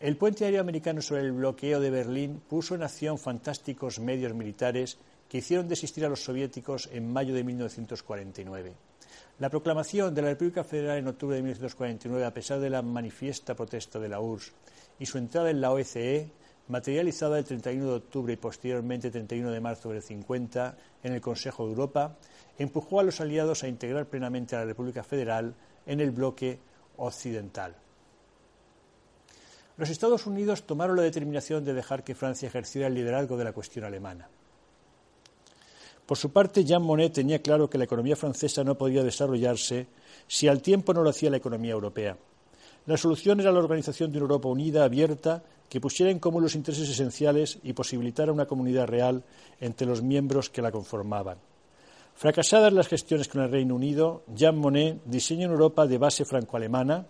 El 0.02 0.16
puente 0.16 0.44
aéreo 0.44 0.60
americano 0.60 1.00
sobre 1.00 1.22
el 1.22 1.30
bloqueo 1.30 1.78
de 1.78 1.88
Berlín 1.88 2.42
puso 2.48 2.74
en 2.74 2.82
acción 2.82 3.18
fantásticos 3.18 4.00
medios 4.00 4.34
militares 4.34 4.98
que 5.28 5.38
hicieron 5.38 5.68
desistir 5.68 6.04
a 6.04 6.08
los 6.08 6.24
soviéticos 6.24 6.88
en 6.92 7.12
mayo 7.12 7.32
de 7.32 7.44
1949. 7.44 8.74
La 9.38 9.48
proclamación 9.48 10.12
de 10.12 10.22
la 10.22 10.30
República 10.30 10.64
Federal 10.64 10.98
en 10.98 11.06
octubre 11.06 11.36
de 11.36 11.42
1949, 11.42 12.24
a 12.24 12.34
pesar 12.34 12.58
de 12.58 12.68
la 12.68 12.82
manifiesta 12.82 13.54
protesta 13.54 14.00
de 14.00 14.08
la 14.08 14.18
URSS, 14.18 14.52
y 14.98 15.06
su 15.06 15.18
entrada 15.18 15.50
en 15.50 15.60
la 15.60 15.70
OECE, 15.70 16.32
materializada 16.66 17.38
el 17.38 17.44
31 17.44 17.86
de 17.86 17.94
octubre 17.94 18.32
y 18.32 18.36
posteriormente 18.38 19.06
el 19.06 19.12
31 19.12 19.52
de 19.52 19.60
marzo 19.60 19.90
del 19.90 20.02
50 20.02 20.76
en 21.04 21.12
el 21.12 21.20
Consejo 21.20 21.62
de 21.62 21.70
Europa, 21.70 22.16
empujó 22.58 22.98
a 22.98 23.04
los 23.04 23.20
aliados 23.20 23.62
a 23.62 23.68
integrar 23.68 24.06
plenamente 24.06 24.56
a 24.56 24.58
la 24.58 24.64
República 24.64 25.04
Federal 25.04 25.54
en 25.86 26.00
el 26.00 26.10
bloque 26.10 26.58
occidental. 26.96 27.76
Los 29.76 29.88
Estados 29.88 30.26
Unidos 30.26 30.64
tomaron 30.64 30.96
la 30.96 31.02
determinación 31.02 31.64
de 31.64 31.72
dejar 31.72 32.04
que 32.04 32.14
Francia 32.14 32.48
ejerciera 32.48 32.88
el 32.88 32.94
liderazgo 32.94 33.36
de 33.36 33.44
la 33.44 33.52
cuestión 33.52 33.84
alemana. 33.84 34.28
Por 36.04 36.18
su 36.18 36.30
parte, 36.30 36.64
Jean 36.64 36.82
Monnet 36.82 37.14
tenía 37.14 37.40
claro 37.40 37.70
que 37.70 37.78
la 37.78 37.84
economía 37.84 38.16
francesa 38.16 38.64
no 38.64 38.76
podía 38.76 39.02
desarrollarse 39.02 39.86
si 40.26 40.48
al 40.48 40.60
tiempo 40.60 40.92
no 40.92 41.02
lo 41.02 41.10
hacía 41.10 41.30
la 41.30 41.38
economía 41.38 41.72
europea. 41.72 42.18
La 42.86 42.96
solución 42.96 43.40
era 43.40 43.52
la 43.52 43.60
organización 43.60 44.10
de 44.10 44.18
una 44.18 44.24
Europa 44.24 44.48
unida, 44.48 44.84
abierta, 44.84 45.42
que 45.68 45.80
pusiera 45.80 46.10
en 46.10 46.18
común 46.18 46.42
los 46.42 46.54
intereses 46.54 46.88
esenciales 46.90 47.58
y 47.62 47.72
posibilitara 47.72 48.32
una 48.32 48.46
comunidad 48.46 48.88
real 48.88 49.22
entre 49.60 49.86
los 49.86 50.02
miembros 50.02 50.50
que 50.50 50.60
la 50.60 50.72
conformaban. 50.72 51.38
Fracasadas 52.14 52.72
las 52.72 52.88
gestiones 52.88 53.28
con 53.28 53.40
el 53.40 53.50
Reino 53.50 53.74
Unido, 53.74 54.22
Jean 54.34 54.58
Monnet 54.58 55.00
diseñó 55.06 55.46
una 55.46 55.54
Europa 55.54 55.86
de 55.86 55.96
base 55.96 56.24
franco-alemana, 56.24 57.06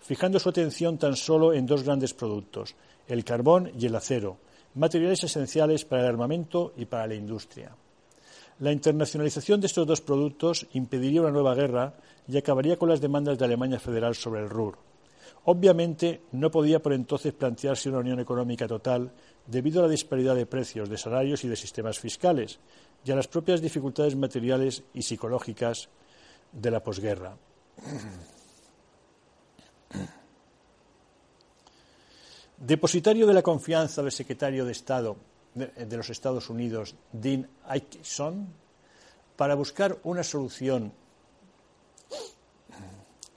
fijando 0.00 0.38
su 0.38 0.48
atención 0.48 0.98
tan 0.98 1.16
solo 1.16 1.52
en 1.52 1.66
dos 1.66 1.84
grandes 1.84 2.14
productos, 2.14 2.74
el 3.06 3.24
carbón 3.24 3.70
y 3.78 3.86
el 3.86 3.94
acero, 3.94 4.38
materiales 4.74 5.24
esenciales 5.24 5.84
para 5.84 6.02
el 6.02 6.08
armamento 6.08 6.72
y 6.76 6.86
para 6.86 7.06
la 7.06 7.14
industria. 7.14 7.74
La 8.60 8.72
internacionalización 8.72 9.60
de 9.60 9.68
estos 9.68 9.86
dos 9.86 10.00
productos 10.00 10.66
impediría 10.74 11.22
una 11.22 11.30
nueva 11.30 11.54
guerra 11.54 11.94
y 12.28 12.36
acabaría 12.36 12.76
con 12.76 12.88
las 12.88 13.00
demandas 13.00 13.38
de 13.38 13.44
Alemania 13.44 13.80
Federal 13.80 14.14
sobre 14.14 14.40
el 14.40 14.50
Ruhr. 14.50 14.76
Obviamente, 15.44 16.22
no 16.32 16.50
podía 16.50 16.82
por 16.82 16.92
entonces 16.92 17.32
plantearse 17.32 17.88
una 17.88 18.00
unión 18.00 18.20
económica 18.20 18.68
total 18.68 19.10
debido 19.46 19.80
a 19.80 19.84
la 19.84 19.90
disparidad 19.90 20.34
de 20.34 20.44
precios, 20.44 20.90
de 20.90 20.98
salarios 20.98 21.42
y 21.44 21.48
de 21.48 21.56
sistemas 21.56 21.98
fiscales, 21.98 22.60
y 23.04 23.10
a 23.10 23.16
las 23.16 23.28
propias 23.28 23.62
dificultades 23.62 24.14
materiales 24.14 24.82
y 24.92 25.02
psicológicas 25.02 25.88
de 26.52 26.70
la 26.70 26.82
posguerra. 26.82 27.36
Depositario 32.58 33.26
de 33.26 33.34
la 33.34 33.42
confianza 33.42 34.02
del 34.02 34.12
secretario 34.12 34.66
de 34.66 34.72
Estado 34.72 35.16
de, 35.54 35.96
los 35.96 36.10
Estados 36.10 36.50
Unidos, 36.50 36.94
Dean 37.12 37.48
Aitchison, 37.66 38.48
para 39.36 39.54
buscar 39.54 39.98
una 40.04 40.22
solución 40.22 40.92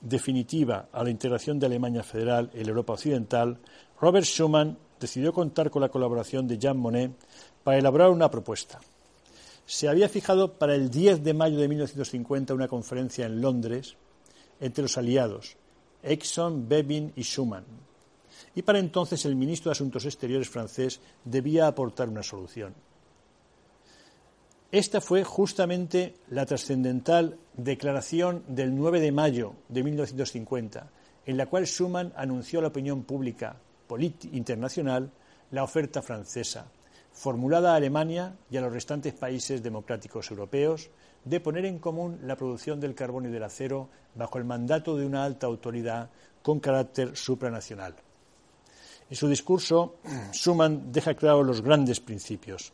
definitiva 0.02 0.90
a 0.92 1.04
la 1.04 1.10
integración 1.10 1.58
de 1.60 1.66
Alemania 1.66 2.04
Federal 2.04 2.52
en 2.54 2.68
Europa 2.68 2.94
Occidental, 2.94 3.58
Robert 4.00 4.26
Schuman 4.26 4.78
decidió 5.00 5.32
contar 5.32 5.70
con 5.70 5.82
la 5.82 5.90
colaboración 5.90 6.48
de 6.48 6.58
Jean 6.58 6.78
Monnet 6.78 7.14
para 7.64 7.78
elaborar 7.78 8.10
una 8.10 8.30
propuesta. 8.30 8.82
Se 9.66 9.88
había 9.88 10.10
fijado 10.10 10.54
para 10.54 10.76
el 10.76 10.92
10 10.92 11.24
de 11.24 11.34
mayo 11.34 11.58
de 11.58 11.70
1950 11.70 12.54
una 12.54 12.68
conferencia 12.68 13.26
en 13.26 13.40
Londres 13.40 13.96
entre 14.60 14.82
los 14.82 14.98
aliados, 14.98 15.56
Exxon, 16.04 16.68
Bevin 16.68 17.14
y 17.16 17.24
Schuman, 17.24 17.66
y 18.56 18.62
para 18.62 18.80
entonces 18.80 19.26
el 19.26 19.36
ministro 19.36 19.70
de 19.70 19.74
Asuntos 19.74 20.06
Exteriores 20.06 20.50
francés 20.50 21.00
debía 21.24 21.68
aportar 21.68 22.10
una 22.10 22.24
solución. 22.24 22.74
Esta 24.72 25.02
fue 25.02 25.24
justamente 25.24 26.16
la 26.30 26.46
trascendental 26.46 27.38
declaración 27.56 28.44
del 28.48 28.76
9 28.76 29.00
de 29.00 29.12
mayo 29.12 29.54
de 29.70 29.84
1950, 29.84 30.90
en 31.26 31.38
la 31.38 31.46
cual 31.46 31.68
Schuman 31.68 32.12
anunció 32.16 32.60
a 32.60 32.64
la 32.64 32.68
opinión 32.70 33.04
pública 33.04 33.58
internacional 34.32 35.12
la 35.52 35.64
oferta 35.64 36.02
francesa, 36.02 36.66
formulada 37.12 37.74
a 37.74 37.76
Alemania 37.76 38.36
y 38.50 38.58
a 38.58 38.62
los 38.62 38.74
restantes 38.74 39.14
países 39.14 39.62
democráticos 39.62 40.32
europeos, 40.32 40.90
de 41.26 41.40
poner 41.40 41.66
en 41.66 41.80
común 41.80 42.20
la 42.24 42.36
producción 42.36 42.80
del 42.80 42.96
carbón 42.96 43.26
y 43.26 43.30
del 43.30 43.44
acero 43.44 43.90
bajo 44.16 44.38
el 44.38 44.46
mandato 44.46 44.98
de 44.98 45.06
una 45.06 45.24
alta 45.24 45.48
autoridad 45.48 46.10
con 46.42 46.60
carácter 46.60 47.16
supranacional. 47.16 47.96
En 49.10 49.16
su 49.16 49.28
discurso, 49.28 49.96
Schuman 50.34 50.92
deja 50.92 51.14
claro 51.14 51.44
los 51.44 51.62
grandes 51.62 52.00
principios. 52.00 52.74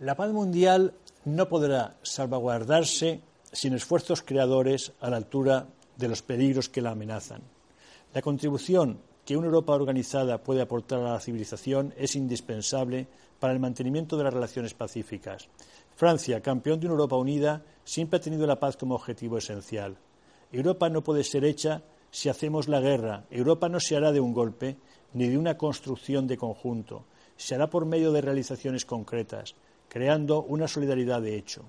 La 0.00 0.16
paz 0.16 0.32
mundial 0.32 0.94
no 1.24 1.48
podrá 1.48 1.96
salvaguardarse 2.02 3.20
sin 3.52 3.74
esfuerzos 3.74 4.22
creadores 4.22 4.92
a 5.00 5.10
la 5.10 5.18
altura 5.18 5.68
de 5.96 6.08
los 6.08 6.22
peligros 6.22 6.68
que 6.68 6.80
la 6.80 6.90
amenazan. 6.90 7.42
La 8.14 8.22
contribución 8.22 8.98
que 9.24 9.36
una 9.36 9.46
Europa 9.46 9.74
organizada 9.74 10.42
puede 10.42 10.62
aportar 10.62 11.00
a 11.00 11.12
la 11.12 11.20
civilización 11.20 11.94
es 11.96 12.16
indispensable 12.16 13.06
para 13.38 13.52
el 13.52 13.60
mantenimiento 13.60 14.16
de 14.16 14.24
las 14.24 14.34
relaciones 14.34 14.74
pacíficas. 14.74 15.48
Francia, 15.94 16.40
campeón 16.40 16.80
de 16.80 16.86
una 16.86 16.94
Europa 16.94 17.16
unida, 17.16 17.62
siempre 17.84 18.18
ha 18.18 18.20
tenido 18.20 18.46
la 18.46 18.58
paz 18.58 18.76
como 18.76 18.94
objetivo 18.94 19.38
esencial. 19.38 19.96
Europa 20.50 20.88
no 20.88 21.02
puede 21.02 21.24
ser 21.24 21.44
hecha 21.44 21.82
si 22.10 22.28
hacemos 22.28 22.68
la 22.68 22.80
guerra. 22.80 23.24
Europa 23.30 23.68
no 23.68 23.80
se 23.80 23.96
hará 23.96 24.12
de 24.12 24.20
un 24.20 24.32
golpe 24.32 24.76
ni 25.14 25.28
de 25.28 25.38
una 25.38 25.56
construcción 25.56 26.26
de 26.26 26.36
conjunto. 26.36 27.04
Se 27.36 27.54
hará 27.54 27.68
por 27.68 27.86
medio 27.86 28.12
de 28.12 28.20
realizaciones 28.20 28.84
concretas, 28.84 29.54
creando 29.88 30.42
una 30.42 30.68
solidaridad 30.68 31.22
de 31.22 31.36
hecho. 31.36 31.64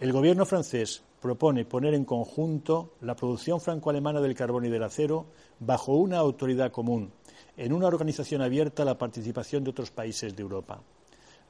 El 0.00 0.12
gobierno 0.12 0.46
francés 0.46 1.02
propone 1.20 1.64
poner 1.64 1.94
en 1.94 2.04
conjunto 2.04 2.94
la 3.00 3.16
producción 3.16 3.60
franco-alemana 3.60 4.20
del 4.20 4.34
carbón 4.34 4.66
y 4.66 4.68
del 4.68 4.84
acero 4.84 5.26
bajo 5.58 5.94
una 5.94 6.18
autoridad 6.18 6.70
común, 6.70 7.12
en 7.56 7.72
una 7.72 7.88
organización 7.88 8.42
abierta 8.42 8.82
a 8.82 8.86
la 8.86 8.98
participación 8.98 9.64
de 9.64 9.70
otros 9.70 9.90
países 9.90 10.36
de 10.36 10.42
Europa. 10.42 10.80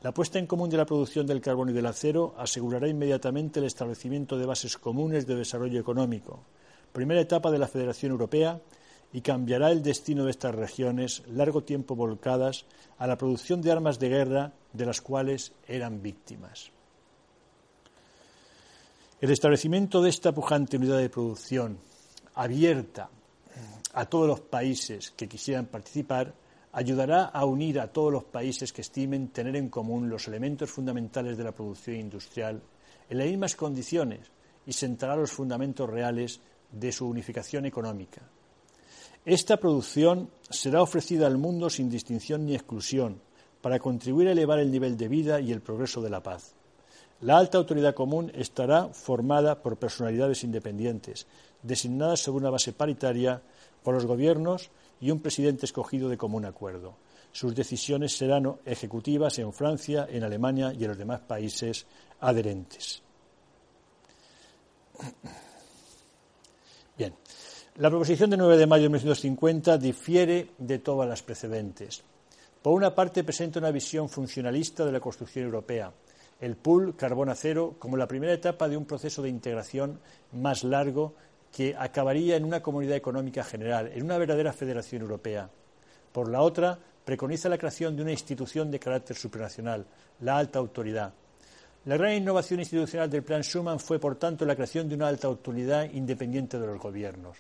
La 0.01 0.15
puesta 0.15 0.39
en 0.39 0.47
común 0.47 0.71
de 0.71 0.77
la 0.77 0.87
producción 0.87 1.27
del 1.27 1.41
carbón 1.41 1.71
y 1.71 1.73
del 1.73 1.87
acero 1.87 2.35
asegurará 2.39 2.87
inmediatamente 2.87 3.59
el 3.59 3.67
establecimiento 3.67 4.39
de 4.39 4.47
bases 4.47 4.79
comunes 4.79 5.27
de 5.27 5.35
desarrollo 5.35 5.81
económico, 5.81 6.45
primera 6.93 7.21
etapa 7.21 7.51
de 7.51 7.59
la 7.59 7.67
Federación 7.67 8.13
Europea, 8.13 8.61
y 9.13 9.23
cambiará 9.23 9.71
el 9.71 9.83
destino 9.83 10.25
de 10.25 10.31
estas 10.31 10.55
regiones, 10.55 11.23
largo 11.29 11.65
tiempo 11.65 11.97
volcadas 11.97 12.67
a 12.99 13.07
la 13.07 13.17
producción 13.17 13.61
de 13.63 13.73
armas 13.73 13.99
de 13.99 14.09
guerra 14.11 14.53
de 14.73 14.87
las 14.87 15.01
cuales 15.01 15.53
eran 15.67 16.03
víctimas. 16.03 16.71
El 19.21 19.31
establecimiento 19.31 20.01
de 20.01 20.11
esta 20.11 20.33
pujante 20.33 20.77
unidad 20.77 20.99
de 20.99 21.11
producción, 21.11 21.79
abierta 22.35 23.11
a 23.95 24.05
todos 24.05 24.29
los 24.29 24.41
países 24.41 25.11
que 25.11 25.29
quisieran 25.29 25.67
participar, 25.67 26.35
ayudará 26.79 27.25
a 27.25 27.45
unir 27.45 27.81
a 27.81 27.91
todos 27.91 28.13
los 28.13 28.23
países 28.23 28.73
que 28.73 28.83
estimen 28.83 29.29
tener 29.29 29.57
en 29.57 29.69
común 29.69 30.09
los 30.09 30.29
elementos 30.29 30.71
fundamentales 30.71 31.37
de 31.37 31.43
la 31.43 31.51
producción 31.51 31.97
industrial 31.97 32.63
en 33.11 33.19
las 33.19 33.27
mismas 33.27 33.57
condiciones 33.57 34.31
y 34.65 34.73
sentará 34.73 35.17
los 35.17 35.33
fundamentos 35.33 35.91
reales 35.91 36.41
de 36.71 36.93
su 36.93 37.09
unificación 37.09 37.67
económica. 37.67 38.23
Esta 39.25 39.57
producción 39.57 40.31
será 40.49 40.81
ofrecida 40.81 41.27
al 41.27 41.37
mundo 41.37 41.69
sin 41.69 41.91
distinción 41.91 42.47
ni 42.47 42.55
exclusión 42.55 43.21
para 43.61 43.81
contribuir 43.81 44.29
a 44.29 44.33
elevar 44.33 44.61
el 44.61 44.71
nivel 44.71 44.97
de 44.97 45.09
vida 45.09 45.41
y 45.41 45.51
el 45.51 45.63
progreso 45.63 46.01
de 46.01 46.11
la 46.11 46.23
paz. 46.23 46.55
La 47.23 47.39
alta 47.39 47.59
autoridad 47.59 47.97
común 47.97 48.31
estará 48.37 48.87
formada 48.91 49.61
por 49.63 49.79
personalidades 49.79 50.45
independientes, 50.45 51.27
designadas 51.61 52.21
sobre 52.21 52.43
una 52.43 52.51
base 52.51 52.73
paritaria 52.73 53.43
por 53.83 53.95
los 53.95 54.07
gobiernos 54.07 54.71
y 55.01 55.11
un 55.11 55.21
presidente 55.21 55.67
escogido 55.67 56.09
de 56.09 56.17
común 56.17 56.45
acuerdo. 56.45 56.97
Sus 57.33 57.55
decisiones 57.55 58.17
serán 58.17 58.57
ejecutivas 58.65 59.39
en 59.39 59.53
Francia, 59.53 60.07
en 60.11 60.25
Alemania 60.25 60.73
y 60.73 60.85
en 60.85 60.89
los 60.89 60.99
demás 60.99 61.21
países 61.21 61.87
adherentes. 62.21 63.03
Bien, 66.97 67.15
la 67.77 67.91
proposición 67.91 68.31
de 68.31 68.37
9 68.37 68.57
de 68.57 68.67
mayo 68.67 68.83
de 68.85 68.89
1950 68.89 69.79
difiere 69.79 70.51
de 70.59 70.79
todas 70.81 71.09
las 71.09 71.23
precedentes. 71.23 72.03
Por 72.63 72.75
una 72.75 72.95
parte, 72.95 73.23
presenta 73.23 73.61
una 73.61 73.71
visión 73.71 74.09
funcionalista 74.09 74.85
de 74.85 74.91
la 74.91 74.99
construcción 74.99 75.45
europea, 75.45 75.93
el 76.41 76.57
pool 76.57 76.97
carbón-acero 76.97 77.77
como 77.79 77.97
la 77.97 78.09
primera 78.09 78.33
etapa 78.33 78.69
de 78.69 78.77
un 78.77 78.85
proceso 78.85 79.23
de 79.23 79.29
integración 79.29 80.01
más 80.33 80.65
largo 80.65 81.15
que 81.55 81.75
acabaría 81.79 82.37
en 82.37 82.45
una 82.45 82.63
comunidad 82.63 82.97
económica 82.97 83.43
general, 83.45 83.91
en 83.95 84.03
una 84.03 84.19
verdadera 84.19 84.53
federación 84.53 85.03
europea. 85.03 85.51
Por 86.13 86.29
la 86.29 86.41
otra, 86.43 86.79
preconiza 87.05 87.49
la 87.49 87.59
creación 87.59 87.97
de 87.97 88.03
una 88.03 88.13
institución 88.13 88.71
de 88.71 88.79
carácter 88.79 89.17
supranacional, 89.17 89.87
la 90.21 90.37
alta 90.37 90.59
autoridad. 90.59 91.13
La 91.85 91.97
gran 91.97 92.13
innovación 92.13 92.61
institucional 92.61 93.09
del 93.09 93.23
Plan 93.23 93.43
Schuman 93.43 93.81
fue, 93.81 93.99
por 93.99 94.17
tanto, 94.17 94.45
la 94.45 94.55
creación 94.55 94.89
de 94.89 94.95
una 94.95 95.09
alta 95.09 95.27
autoridad 95.27 95.91
independiente 95.91 96.59
de 96.59 96.67
los 96.67 96.79
gobiernos. 96.79 97.39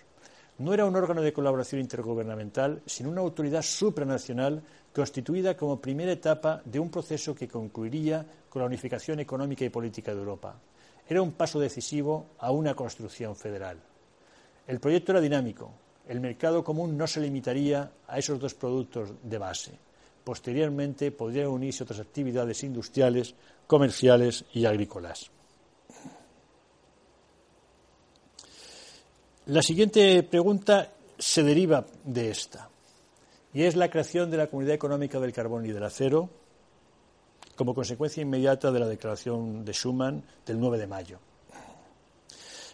No 0.58 0.72
era 0.72 0.86
un 0.86 0.96
órgano 0.96 1.20
de 1.20 1.32
colaboración 1.32 1.80
intergubernamental, 1.80 2.82
sino 2.86 3.10
una 3.10 3.20
autoridad 3.20 3.62
supranacional 3.62 4.62
constituida 4.94 5.56
como 5.56 5.80
primera 5.80 6.12
etapa 6.12 6.62
de 6.64 6.80
un 6.80 6.90
proceso 6.90 7.34
que 7.34 7.46
concluiría 7.46 8.24
con 8.48 8.60
la 8.62 8.66
unificación 8.66 9.20
económica 9.20 9.64
y 9.64 9.68
política 9.68 10.12
de 10.12 10.18
Europa. 10.18 10.56
Era 11.06 11.22
un 11.22 11.32
paso 11.32 11.60
decisivo 11.60 12.30
a 12.38 12.50
una 12.50 12.74
construcción 12.74 13.36
federal. 13.36 13.78
El 14.68 14.80
proyecto 14.80 15.12
era 15.12 15.20
dinámico. 15.20 15.72
El 16.06 16.20
mercado 16.20 16.62
común 16.62 16.96
no 16.96 17.06
se 17.06 17.20
limitaría 17.20 17.90
a 18.06 18.18
esos 18.18 18.38
dos 18.38 18.54
productos 18.54 19.10
de 19.22 19.38
base. 19.38 19.72
Posteriormente 20.22 21.10
podrían 21.10 21.48
unirse 21.48 21.84
otras 21.84 22.00
actividades 22.00 22.62
industriales, 22.62 23.34
comerciales 23.66 24.44
y 24.52 24.66
agrícolas. 24.66 25.30
La 29.46 29.62
siguiente 29.62 30.22
pregunta 30.24 30.92
se 31.18 31.42
deriva 31.42 31.86
de 32.04 32.30
esta, 32.30 32.68
y 33.54 33.62
es 33.62 33.74
la 33.74 33.88
creación 33.88 34.30
de 34.30 34.36
la 34.36 34.48
Comunidad 34.48 34.74
Económica 34.74 35.18
del 35.18 35.32
Carbón 35.32 35.64
y 35.64 35.72
del 35.72 35.84
Acero 35.84 36.28
como 37.56 37.74
consecuencia 37.74 38.20
inmediata 38.22 38.70
de 38.70 38.78
la 38.78 38.86
declaración 38.86 39.64
de 39.64 39.72
Schuman 39.72 40.22
del 40.44 40.60
9 40.60 40.78
de 40.78 40.86
mayo. 40.86 41.18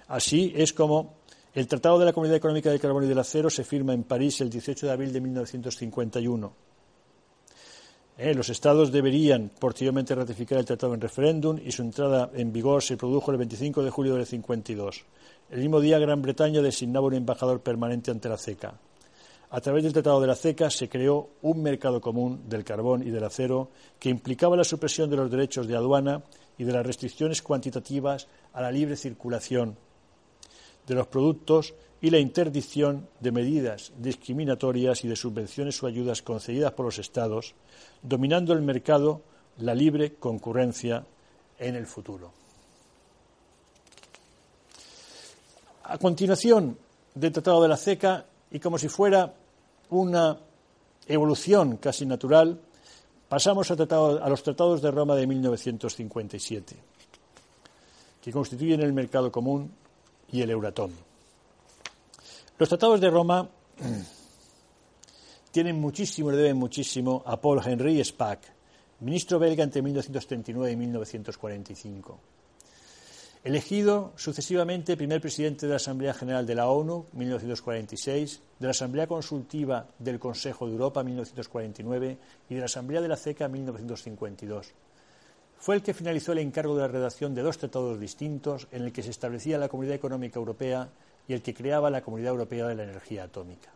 Así 0.08 0.52
es 0.56 0.72
como 0.72 1.14
el 1.54 1.68
Tratado 1.68 2.00
de 2.00 2.04
la 2.04 2.12
Comunidad 2.12 2.36
Económica 2.36 2.68
del 2.68 2.80
Carbón 2.80 3.04
y 3.04 3.06
del 3.06 3.18
Acero 3.18 3.48
se 3.48 3.62
firma 3.62 3.94
en 3.94 4.02
París 4.02 4.40
el 4.40 4.50
18 4.50 4.86
de 4.86 4.92
abril 4.92 5.12
de 5.12 5.20
1951. 5.20 6.52
Eh, 8.18 8.34
los 8.34 8.48
Estados 8.48 8.90
deberían 8.90 9.52
posteriormente 9.56 10.16
ratificar 10.16 10.58
el 10.58 10.64
tratado 10.64 10.94
en 10.94 11.00
referéndum 11.00 11.56
y 11.64 11.70
su 11.70 11.82
entrada 11.82 12.30
en 12.34 12.52
vigor 12.52 12.82
se 12.82 12.96
produjo 12.96 13.30
el 13.30 13.38
25 13.38 13.84
de 13.84 13.90
julio 13.90 14.16
del 14.16 14.26
52. 14.26 15.04
El 15.50 15.60
mismo 15.60 15.80
día, 15.80 16.00
Gran 16.00 16.22
Bretaña 16.22 16.60
designaba 16.60 17.06
un 17.06 17.14
embajador 17.14 17.60
permanente 17.60 18.10
ante 18.10 18.28
la 18.28 18.36
CECA. 18.36 18.74
A 19.50 19.60
través 19.60 19.84
del 19.84 19.92
Tratado 19.92 20.20
de 20.20 20.26
la 20.26 20.34
CECA 20.34 20.70
se 20.70 20.88
creó 20.88 21.30
un 21.42 21.62
mercado 21.62 22.00
común 22.00 22.48
del 22.48 22.64
carbón 22.64 23.06
y 23.06 23.10
del 23.10 23.22
acero 23.22 23.70
que 24.00 24.08
implicaba 24.08 24.56
la 24.56 24.64
supresión 24.64 25.08
de 25.08 25.16
los 25.16 25.30
derechos 25.30 25.68
de 25.68 25.76
aduana 25.76 26.24
y 26.58 26.64
de 26.64 26.72
las 26.72 26.84
restricciones 26.84 27.42
cuantitativas 27.42 28.26
a 28.52 28.60
la 28.60 28.72
libre 28.72 28.96
circulación 28.96 29.76
de 30.86 30.94
los 30.94 31.06
productos 31.06 31.74
y 32.00 32.10
la 32.10 32.18
interdicción 32.18 33.08
de 33.20 33.32
medidas 33.32 33.92
discriminatorias 33.96 35.04
y 35.04 35.08
de 35.08 35.16
subvenciones 35.16 35.82
o 35.82 35.86
ayudas 35.86 36.20
concedidas 36.20 36.72
por 36.72 36.84
los 36.84 36.98
Estados, 36.98 37.54
dominando 38.02 38.52
el 38.52 38.60
mercado 38.60 39.22
la 39.58 39.74
libre 39.74 40.14
concurrencia 40.16 41.06
en 41.58 41.76
el 41.76 41.86
futuro. 41.86 42.30
A 45.84 45.96
continuación 45.98 46.76
del 47.14 47.32
Tratado 47.32 47.62
de 47.62 47.68
la 47.68 47.76
CECA, 47.76 48.26
y 48.50 48.58
como 48.58 48.76
si 48.76 48.88
fuera 48.88 49.32
una 49.90 50.38
evolución 51.06 51.76
casi 51.78 52.04
natural, 52.04 52.58
pasamos 53.28 53.70
a, 53.70 53.74
a 53.74 54.28
los 54.28 54.42
tratados 54.42 54.82
de 54.82 54.90
Roma 54.90 55.14
de 55.16 55.26
1957, 55.26 56.76
que 58.20 58.32
constituyen 58.32 58.82
el 58.82 58.92
mercado 58.92 59.32
común 59.32 59.70
y 60.34 60.42
el 60.42 60.50
Euratom. 60.50 60.90
Los 62.58 62.68
tratados 62.68 63.00
de 63.00 63.08
Roma 63.08 63.48
tienen 65.52 65.80
muchísimo, 65.80 66.32
le 66.32 66.38
deben 66.38 66.56
muchísimo 66.56 67.22
a 67.24 67.40
Paul 67.40 67.60
Henry 67.64 68.02
Spack, 68.04 68.40
ministro 68.98 69.38
belga 69.38 69.62
entre 69.62 69.80
1939 69.80 70.72
y 70.72 70.76
1945. 70.76 72.18
Elegido 73.44 74.12
sucesivamente 74.16 74.96
primer 74.96 75.20
presidente 75.20 75.66
de 75.66 75.70
la 75.70 75.76
Asamblea 75.76 76.14
General 76.14 76.44
de 76.44 76.54
la 76.56 76.68
ONU, 76.68 77.06
1946, 77.12 78.40
de 78.58 78.66
la 78.66 78.72
Asamblea 78.72 79.06
Consultiva 79.06 79.86
del 80.00 80.18
Consejo 80.18 80.66
de 80.66 80.72
Europa, 80.72 81.04
1949, 81.04 82.18
y 82.48 82.54
de 82.54 82.58
la 82.60 82.66
Asamblea 82.66 83.00
de 83.00 83.08
la 83.08 83.16
CECA, 83.16 83.46
1952 83.46 84.74
fue 85.64 85.76
el 85.76 85.82
que 85.82 85.94
finalizó 85.94 86.32
el 86.32 86.40
encargo 86.40 86.74
de 86.74 86.82
la 86.82 86.88
redacción 86.88 87.34
de 87.34 87.40
dos 87.40 87.56
tratados 87.56 87.98
distintos 87.98 88.68
en 88.70 88.82
el 88.82 88.92
que 88.92 89.02
se 89.02 89.08
establecía 89.08 89.56
la 89.56 89.70
Comunidad 89.70 89.94
Económica 89.96 90.38
Europea 90.38 90.90
y 91.26 91.32
el 91.32 91.40
que 91.40 91.54
creaba 91.54 91.88
la 91.88 92.02
Comunidad 92.02 92.32
Europea 92.32 92.66
de 92.66 92.74
la 92.74 92.82
Energía 92.82 93.24
Atómica. 93.24 93.70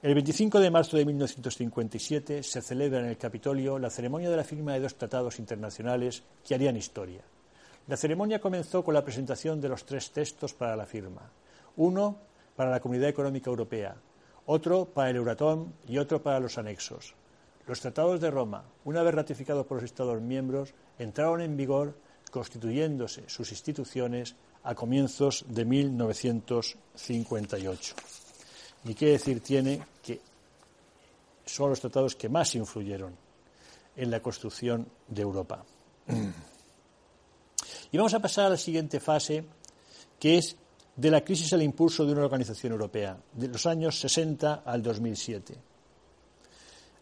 El 0.00 0.14
25 0.14 0.58
de 0.58 0.70
marzo 0.70 0.96
de 0.96 1.04
1957 1.04 2.42
se 2.42 2.62
celebra 2.62 3.00
en 3.00 3.08
el 3.08 3.18
Capitolio 3.18 3.78
la 3.78 3.90
ceremonia 3.90 4.30
de 4.30 4.38
la 4.38 4.42
firma 4.42 4.72
de 4.72 4.80
dos 4.80 4.94
tratados 4.94 5.38
internacionales 5.38 6.22
que 6.48 6.54
harían 6.54 6.78
historia. 6.78 7.20
La 7.86 7.98
ceremonia 7.98 8.40
comenzó 8.40 8.82
con 8.82 8.94
la 8.94 9.04
presentación 9.04 9.60
de 9.60 9.68
los 9.68 9.84
tres 9.84 10.10
textos 10.12 10.54
para 10.54 10.76
la 10.76 10.86
firma. 10.86 11.30
Uno 11.76 12.16
para 12.56 12.70
la 12.70 12.80
Comunidad 12.80 13.10
Económica 13.10 13.50
Europea, 13.50 13.96
otro 14.46 14.86
para 14.86 15.10
el 15.10 15.16
Euratom 15.16 15.72
y 15.86 15.98
otro 15.98 16.22
para 16.22 16.40
los 16.40 16.56
anexos. 16.56 17.19
Los 17.66 17.80
tratados 17.80 18.20
de 18.20 18.30
Roma, 18.30 18.62
una 18.84 19.02
vez 19.02 19.14
ratificados 19.14 19.66
por 19.66 19.78
los 19.78 19.84
Estados 19.84 20.20
miembros, 20.20 20.74
entraron 20.98 21.40
en 21.40 21.56
vigor 21.56 21.96
constituyéndose 22.30 23.26
sus 23.28 23.50
instituciones 23.50 24.36
a 24.62 24.74
comienzos 24.74 25.46
de 25.48 25.64
1958. 25.64 27.94
Ni 28.84 28.94
qué 28.94 29.06
decir 29.06 29.40
tiene 29.40 29.82
que 30.02 30.20
son 31.44 31.70
los 31.70 31.80
tratados 31.80 32.14
que 32.16 32.28
más 32.28 32.54
influyeron 32.54 33.16
en 33.96 34.10
la 34.10 34.20
construcción 34.20 34.86
de 35.08 35.22
Europa. 35.22 35.64
Y 37.92 37.96
vamos 37.96 38.14
a 38.14 38.20
pasar 38.20 38.46
a 38.46 38.50
la 38.50 38.56
siguiente 38.56 39.00
fase, 39.00 39.44
que 40.18 40.38
es 40.38 40.56
de 40.96 41.10
la 41.10 41.24
crisis 41.24 41.52
al 41.52 41.62
impulso 41.62 42.06
de 42.06 42.12
una 42.12 42.24
organización 42.24 42.72
europea, 42.72 43.18
de 43.32 43.48
los 43.48 43.66
años 43.66 43.98
60 43.98 44.62
al 44.64 44.80
2007. 44.82 45.69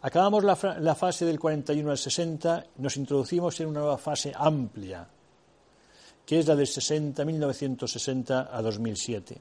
Acabamos 0.01 0.45
la, 0.45 0.95
fase 0.95 1.25
del 1.25 1.41
41 1.41 1.91
al 1.91 1.99
60, 1.99 2.67
nos 2.77 2.97
introducimos 2.97 3.59
en 3.59 3.67
una 3.67 3.81
nueva 3.81 3.99
fase 3.99 4.33
amplia, 4.33 5.09
que 6.25 6.39
es 6.39 6.47
la 6.47 6.55
del 6.55 6.69
60, 6.69 7.25
1960 7.25 8.49
a 8.57 8.63
2007. 8.63 9.37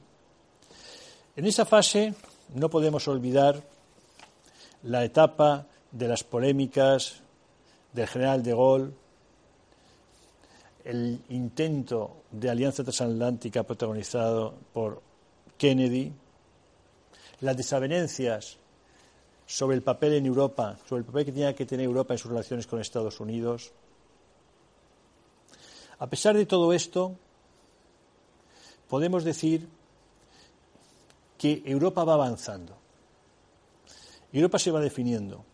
En 1.36 1.46
esa 1.46 1.64
fase 1.64 2.12
no 2.54 2.68
podemos 2.68 3.06
olvidar 3.06 3.62
la 4.82 5.04
etapa 5.04 5.64
de 5.92 6.08
las 6.08 6.24
polémicas 6.24 7.20
del 7.92 8.08
general 8.08 8.42
de 8.42 8.50
Gaulle, 8.50 8.92
el 10.84 11.20
intento 11.28 12.24
de 12.32 12.50
alianza 12.50 12.82
transatlántica 12.82 13.62
protagonizado 13.62 14.54
por 14.72 15.02
Kennedy, 15.56 16.12
las 17.42 17.56
desavenencias 17.56 18.57
sobre 19.48 19.76
el 19.76 19.82
papel 19.82 20.12
en 20.12 20.26
Europa, 20.26 20.76
sobre 20.86 21.00
el 21.00 21.06
papel 21.06 21.24
que 21.24 21.32
tenía 21.32 21.54
que 21.54 21.64
tener 21.64 21.86
Europa 21.86 22.12
en 22.12 22.18
sus 22.18 22.30
relaciones 22.30 22.66
con 22.66 22.82
Estados 22.82 23.18
Unidos. 23.18 23.72
A 25.98 26.06
pesar 26.06 26.36
de 26.36 26.44
todo 26.44 26.74
esto, 26.74 27.16
podemos 28.88 29.24
decir 29.24 29.66
que 31.38 31.62
Europa 31.64 32.04
va 32.04 32.12
avanzando. 32.12 32.76
Europa 34.34 34.58
se 34.58 34.70
va 34.70 34.80
definiendo. 34.80 35.46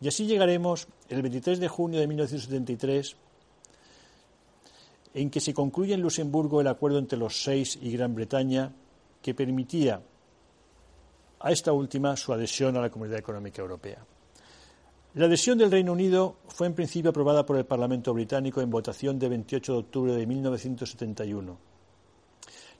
Y 0.00 0.06
así 0.06 0.26
llegaremos 0.26 0.86
el 1.08 1.22
23 1.22 1.58
de 1.58 1.66
junio 1.66 1.98
de 1.98 2.06
1973, 2.06 3.16
en 5.14 5.28
que 5.28 5.40
se 5.40 5.52
concluye 5.52 5.94
en 5.94 6.02
Luxemburgo 6.02 6.60
el 6.60 6.68
acuerdo 6.68 7.00
entre 7.00 7.18
los 7.18 7.42
seis 7.42 7.76
y 7.82 7.90
Gran 7.90 8.14
Bretaña 8.14 8.72
que 9.20 9.34
permitía 9.34 10.02
a 11.42 11.50
esta 11.50 11.72
última 11.72 12.16
su 12.16 12.32
adhesión 12.32 12.76
a 12.76 12.80
la 12.80 12.90
Comunidad 12.90 13.18
Económica 13.18 13.60
Europea. 13.60 14.04
La 15.14 15.26
adhesión 15.26 15.58
del 15.58 15.70
Reino 15.70 15.92
Unido 15.92 16.36
fue 16.48 16.66
en 16.66 16.74
principio 16.74 17.10
aprobada 17.10 17.44
por 17.44 17.58
el 17.58 17.66
Parlamento 17.66 18.14
británico 18.14 18.62
en 18.62 18.70
votación 18.70 19.18
de 19.18 19.28
28 19.28 19.72
de 19.72 19.78
octubre 19.78 20.12
de 20.14 20.26
1971. 20.26 21.58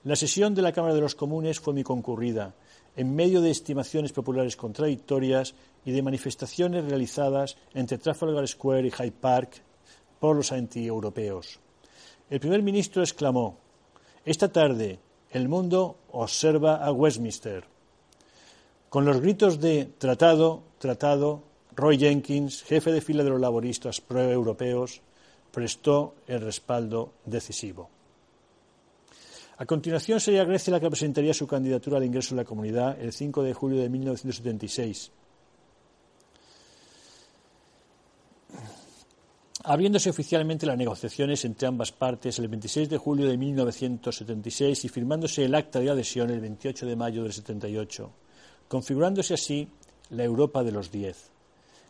La 0.05 0.15
sesión 0.15 0.55
de 0.55 0.61
la 0.61 0.71
Cámara 0.71 0.95
de 0.95 1.01
los 1.01 1.13
Comunes 1.15 1.59
fue 1.59 1.73
muy 1.73 1.83
concurrida, 1.83 2.55
en 2.95 3.13
medio 3.13 3.41
de 3.41 3.51
estimaciones 3.51 4.11
populares 4.13 4.55
contradictorias 4.55 5.53
y 5.85 5.91
de 5.91 6.01
manifestaciones 6.01 6.85
realizadas 6.85 7.57
entre 7.73 7.97
Trafalgar 7.97 8.47
Square 8.47 8.87
y 8.87 8.91
Hyde 8.91 9.11
Park 9.11 9.61
por 10.19 10.35
los 10.35 10.51
antieuropeos. 10.51 11.59
El 12.29 12.39
primer 12.39 12.63
ministro 12.63 13.03
exclamó 13.03 13.57
Esta 14.25 14.51
tarde 14.51 14.99
el 15.29 15.49
mundo 15.49 15.97
observa 16.11 16.77
a 16.77 16.91
Westminster. 16.91 17.72
Con 18.93 19.05
los 19.05 19.21
gritos 19.21 19.59
de 19.59 19.85
tratado, 19.97 20.61
tratado, 20.77 21.41
Roy 21.75 21.97
Jenkins, 21.97 22.61
jefe 22.61 22.91
de 22.91 23.01
fila 23.01 23.23
de 23.23 23.31
los 23.31 23.41
laboristas 23.41 23.99
pro-europeos, 24.01 25.01
prestó 25.51 26.13
el 26.27 26.41
respaldo 26.41 27.13
decisivo. 27.25 27.89
A 29.57 29.65
continuación 29.65 30.19
sería 30.19 30.43
Grecia 30.43 30.69
la 30.69 30.79
que 30.79 30.91
presentaría 30.91 31.33
su 31.33 31.47
candidatura 31.47 31.97
al 31.97 32.03
ingreso 32.03 32.35
en 32.35 32.37
la 32.37 32.45
comunidad 32.45 33.01
el 33.01 33.11
5 33.11 33.41
de 33.41 33.53
julio 33.55 33.81
de 33.81 33.89
1976. 33.89 35.11
abriéndose 39.65 40.09
oficialmente 40.09 40.65
las 40.65 40.77
negociaciones 40.77 41.45
entre 41.45 41.69
ambas 41.69 41.93
partes 41.93 42.37
el 42.37 42.49
26 42.49 42.89
de 42.89 42.97
julio 42.97 43.27
de 43.27 43.37
1976 43.37 44.83
y 44.83 44.89
firmándose 44.89 45.45
el 45.45 45.55
acta 45.55 45.79
de 45.79 45.89
adhesión 45.89 46.29
el 46.29 46.41
28 46.41 46.85
de 46.85 46.95
mayo 46.97 47.23
del 47.23 47.31
78 47.31 48.11
configurándose 48.73 49.35
así 49.35 49.67
la 50.09 50.23
Europa 50.23 50.63
de 50.63 50.71
los 50.71 50.89
diez. 50.89 51.29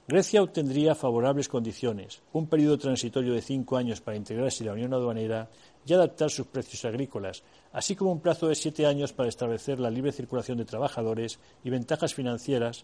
Grecia 0.05 0.43
obtendría 0.43 0.95
favorables 0.95 1.47
condiciones, 1.47 2.21
un 2.33 2.47
periodo 2.47 2.77
transitorio 2.77 3.33
de 3.33 3.41
cinco 3.41 3.77
años 3.77 4.01
para 4.01 4.17
integrarse 4.17 4.63
en 4.63 4.67
la 4.67 4.73
Unión 4.73 4.93
Aduanera 4.93 5.49
y 5.85 5.93
adaptar 5.93 6.29
sus 6.29 6.45
precios 6.47 6.83
agrícolas, 6.83 7.41
así 7.71 7.95
como 7.95 8.11
un 8.11 8.19
plazo 8.19 8.49
de 8.49 8.55
siete 8.55 8.85
años 8.85 9.13
para 9.13 9.29
establecer 9.29 9.79
la 9.79 9.89
libre 9.89 10.11
circulación 10.11 10.57
de 10.57 10.65
trabajadores 10.65 11.39
y 11.63 11.69
ventajas 11.69 12.13
financieras, 12.13 12.83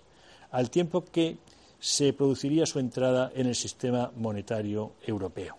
al 0.49 0.69
tiempo 0.69 1.03
que 1.03 1.35
se 1.77 2.13
produciría 2.13 2.65
su 2.65 2.79
entrada 2.79 3.33
en 3.35 3.47
el 3.47 3.55
sistema 3.55 4.13
monetario 4.15 4.93
europeo. 5.05 5.57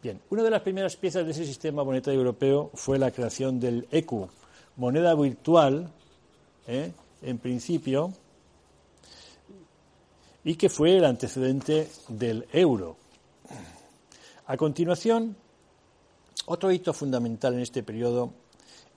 Bien, 0.00 0.20
una 0.30 0.44
de 0.44 0.50
las 0.50 0.62
primeras 0.62 0.94
piezas 0.94 1.24
de 1.24 1.32
ese 1.32 1.44
sistema 1.44 1.82
monetario 1.82 2.20
europeo 2.20 2.70
fue 2.74 3.00
la 3.00 3.10
creación 3.10 3.58
del 3.58 3.88
ECU, 3.90 4.28
moneda 4.76 5.12
virtual 5.16 5.90
¿eh? 6.66 6.92
en 7.22 7.38
principio, 7.38 8.12
y 10.44 10.56
que 10.56 10.68
fue 10.68 10.96
el 10.96 11.04
antecedente 11.04 11.88
del 12.08 12.46
euro. 12.52 12.96
A 14.46 14.56
continuación, 14.56 15.36
otro 16.46 16.72
hito 16.72 16.92
fundamental 16.92 17.54
en 17.54 17.60
este 17.60 17.82
periodo 17.82 18.32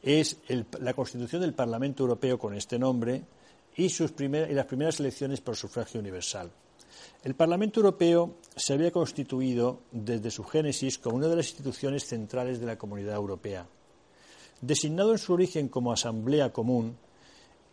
es 0.02 0.38
la 0.80 0.94
constitución 0.94 1.42
del 1.42 1.54
Parlamento 1.54 2.04
Europeo 2.04 2.38
con 2.38 2.56
este 2.56 2.80
nombre 2.80 3.24
y, 3.76 3.90
sus 3.90 4.14
y 4.20 4.54
las 4.54 4.66
primeras 4.66 5.00
elecciones 5.00 5.42
por 5.42 5.56
sufragio 5.56 6.00
universal. 6.00 6.52
El 7.24 7.36
Parlamento 7.36 7.80
Europeo 7.80 8.36
se 8.56 8.74
había 8.74 8.92
constituido 8.92 9.82
desde 9.92 10.32
su 10.32 10.44
génesis 10.44 11.00
como 11.00 11.18
una 11.18 11.28
de 11.28 11.36
las 11.36 11.50
instituciones 11.50 12.06
centrales 12.06 12.60
de 12.60 12.68
la 12.68 12.78
Comunidad 12.78 13.16
Europea. 13.16 13.68
Designado 14.62 15.12
en 15.12 15.18
su 15.18 15.34
origen 15.34 15.68
como 15.68 15.92
Asamblea 15.92 16.54
Común, 16.54 16.98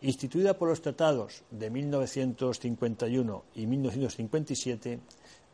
instituida 0.03 0.59
por 0.59 0.69
los 0.69 0.83
tratados 0.83 1.43
de 1.51 1.71
1951 1.71 3.45
y 3.55 3.67
1957, 3.67 5.01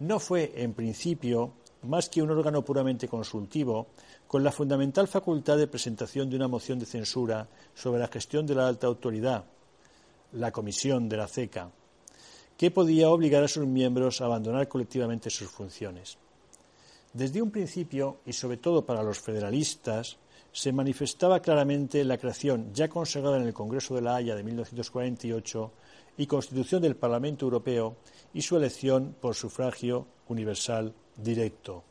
no 0.01 0.19
fue 0.19 0.53
en 0.57 0.75
principio 0.75 1.53
más 1.83 2.09
que 2.09 2.23
un 2.23 2.31
órgano 2.31 2.65
puramente 2.65 3.09
consultivo, 3.09 3.89
con 4.27 4.43
la 4.43 4.53
fundamental 4.53 5.07
facultad 5.09 5.57
de 5.57 5.69
presentación 5.69 6.29
de 6.29 6.37
una 6.37 6.49
moción 6.49 6.79
de 6.79 6.87
censura 6.87 7.49
sobre 7.75 8.01
la 8.01 8.09
gestión 8.09 8.47
de 8.47 8.55
la 8.55 8.67
alta 8.67 8.87
autoridad, 8.87 9.45
la 10.33 10.51
Comisión 10.51 11.09
de 11.09 11.17
la 11.17 11.29
CECA, 11.29 11.71
que 12.57 12.71
podía 12.71 13.11
obligar 13.11 13.45
a 13.45 13.49
sus 13.49 13.67
miembros 13.67 14.21
a 14.21 14.27
abandonar 14.27 14.69
colectivamente 14.69 15.31
sus 15.31 15.49
funciones. 15.49 16.19
Desde 17.13 17.41
un 17.41 17.51
principio, 17.51 18.19
y 18.27 18.33
sobre 18.33 18.59
todo 18.59 18.85
para 18.85 19.03
los 19.03 19.21
federalistas, 19.21 20.19
se 20.53 20.73
manifestaba 20.73 21.41
claramente 21.41 22.05
la 22.05 22.19
creación, 22.19 22.73
ya 22.73 22.89
consagrada 22.89 23.37
en 23.37 23.47
el 23.47 23.55
Congreso 23.55 23.95
de 23.95 24.03
la 24.03 24.17
Haya 24.17 24.35
de 24.35 24.43
1948, 24.43 25.73
y 26.19 26.27
constitución 26.27 26.83
del 26.83 26.97
Parlamento 26.97 27.47
Europeo 27.47 27.97
y 28.35 28.43
su 28.43 28.57
elección 28.57 29.15
por 29.21 29.35
sufragio 29.35 30.07
universal 30.29 30.93
directo. 31.17 31.85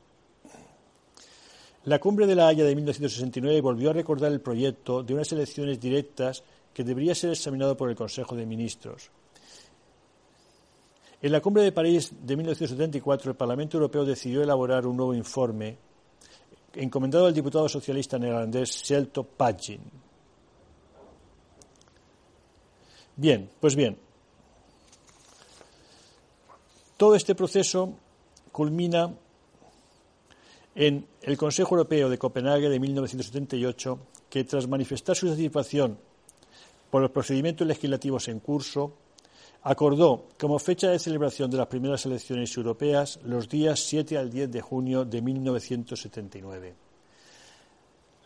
La 1.86 2.00
Cumbre 2.00 2.28
de 2.28 2.36
la 2.36 2.50
Haya 2.50 2.66
de 2.66 2.76
1969 2.76 3.62
volvió 3.62 3.90
a 3.90 3.94
recordar 3.94 4.32
el 4.32 4.42
proyecto 4.42 5.02
de 5.02 5.14
unas 5.14 5.32
elecciones 5.32 5.80
directas 5.80 6.44
que 6.74 6.84
debería 6.84 7.16
ser 7.16 7.32
examinado 7.32 7.78
por 7.78 7.90
el 7.90 7.96
Consejo 7.96 8.36
de 8.36 8.46
Ministros. 8.46 9.10
En 11.22 11.32
la 11.32 11.40
Cumbre 11.40 11.64
de 11.64 11.72
París 11.72 12.12
de 12.22 12.36
1974, 12.36 13.32
el 13.32 13.38
Parlamento 13.38 13.78
Europeo 13.78 14.04
decidió 14.04 14.44
elaborar 14.44 14.86
un 14.86 14.98
nuevo 14.98 15.16
informe 15.16 15.78
encomendado 16.74 17.26
al 17.26 17.34
diputado 17.34 17.68
socialista 17.68 18.18
neerlandés 18.18 18.84
Shelto 18.84 19.24
Pagin. 19.24 19.82
Bien, 23.16 23.50
pues 23.60 23.76
bien, 23.76 23.98
todo 26.98 27.16
este 27.16 27.34
proceso 27.34 27.94
culmina 28.52 29.14
en 30.76 31.08
el 31.24 31.38
Consejo 31.38 31.76
Europeo 31.76 32.10
de 32.10 32.20
Copenhague 32.20 32.70
de 32.70 32.80
1978, 32.80 34.00
que 34.30 34.44
tras 34.44 34.68
manifestar 34.68 35.16
su 35.16 35.28
satisfacción 35.28 35.98
por 36.92 37.02
los 37.02 37.10
procedimientos 37.10 37.66
legislativos 37.66 38.28
en 38.28 38.40
curso, 38.40 38.94
acordó 39.64 40.28
como 40.40 40.60
fecha 40.60 40.90
de 40.90 41.00
celebración 41.00 41.52
de 41.52 41.58
las 41.58 41.68
primeras 41.68 42.06
elecciones 42.06 42.56
europeas 42.56 43.20
los 43.24 43.50
días 43.50 43.80
7 43.82 44.18
al 44.18 44.30
10 44.30 44.52
de 44.52 44.62
junio 44.62 45.06
de 45.06 45.22
1979. 45.22 46.76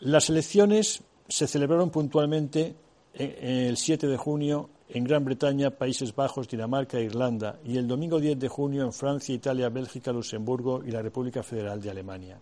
Las 0.00 0.30
elecciones 0.30 1.02
se 1.28 1.46
celebraron 1.46 1.90
puntualmente 1.90 2.74
el 3.14 3.76
7 3.76 4.06
de 4.06 4.16
junio 4.16 4.70
en 4.88 5.04
Gran 5.04 5.24
Bretaña, 5.24 5.70
Países 5.70 6.14
Bajos, 6.14 6.48
Dinamarca 6.48 6.98
e 6.98 7.04
Irlanda 7.04 7.58
y 7.64 7.78
el 7.78 7.88
domingo 7.88 8.20
10 8.20 8.38
de 8.38 8.48
junio 8.48 8.84
en 8.84 8.92
Francia, 8.92 9.34
Italia, 9.34 9.68
Bélgica, 9.68 10.12
Luxemburgo 10.12 10.82
y 10.84 10.90
la 10.90 11.02
República 11.02 11.42
Federal 11.42 11.80
de 11.80 11.90
Alemania. 11.90 12.40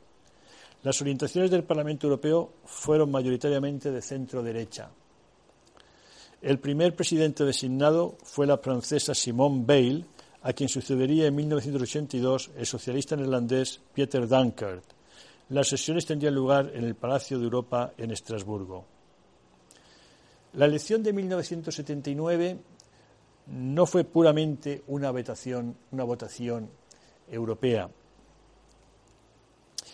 Las 0.82 1.00
orientaciones 1.00 1.50
del 1.50 1.64
Parlamento 1.64 2.06
Europeo 2.06 2.54
fueron 2.64 3.10
mayoritariamente 3.10 3.90
de 3.90 4.00
centro 4.00 4.42
derecha, 4.42 4.90
el 6.42 6.58
primer 6.58 6.96
presidente 6.96 7.44
designado 7.44 8.16
fue 8.22 8.46
la 8.46 8.56
francesa 8.56 9.14
Simone 9.14 9.62
Veil, 9.66 10.06
a 10.42 10.54
quien 10.54 10.70
sucedería 10.70 11.26
en 11.26 11.34
1982 11.34 12.52
el 12.56 12.64
socialista 12.64 13.14
neerlandés 13.14 13.78
Pieter 13.92 14.26
Dankert. 14.26 14.84
Las 15.50 15.68
sesiones 15.68 16.06
tendrían 16.06 16.34
lugar 16.34 16.70
en 16.74 16.84
el 16.84 16.94
Palacio 16.94 17.38
de 17.38 17.44
Europa 17.44 17.92
en 17.98 18.10
Estrasburgo. 18.10 18.86
La 20.54 20.64
elección 20.64 21.02
de 21.02 21.12
1979 21.12 22.58
no 23.48 23.84
fue 23.84 24.04
puramente 24.04 24.82
una 24.86 25.10
votación 25.10 25.76
europea, 27.30 27.90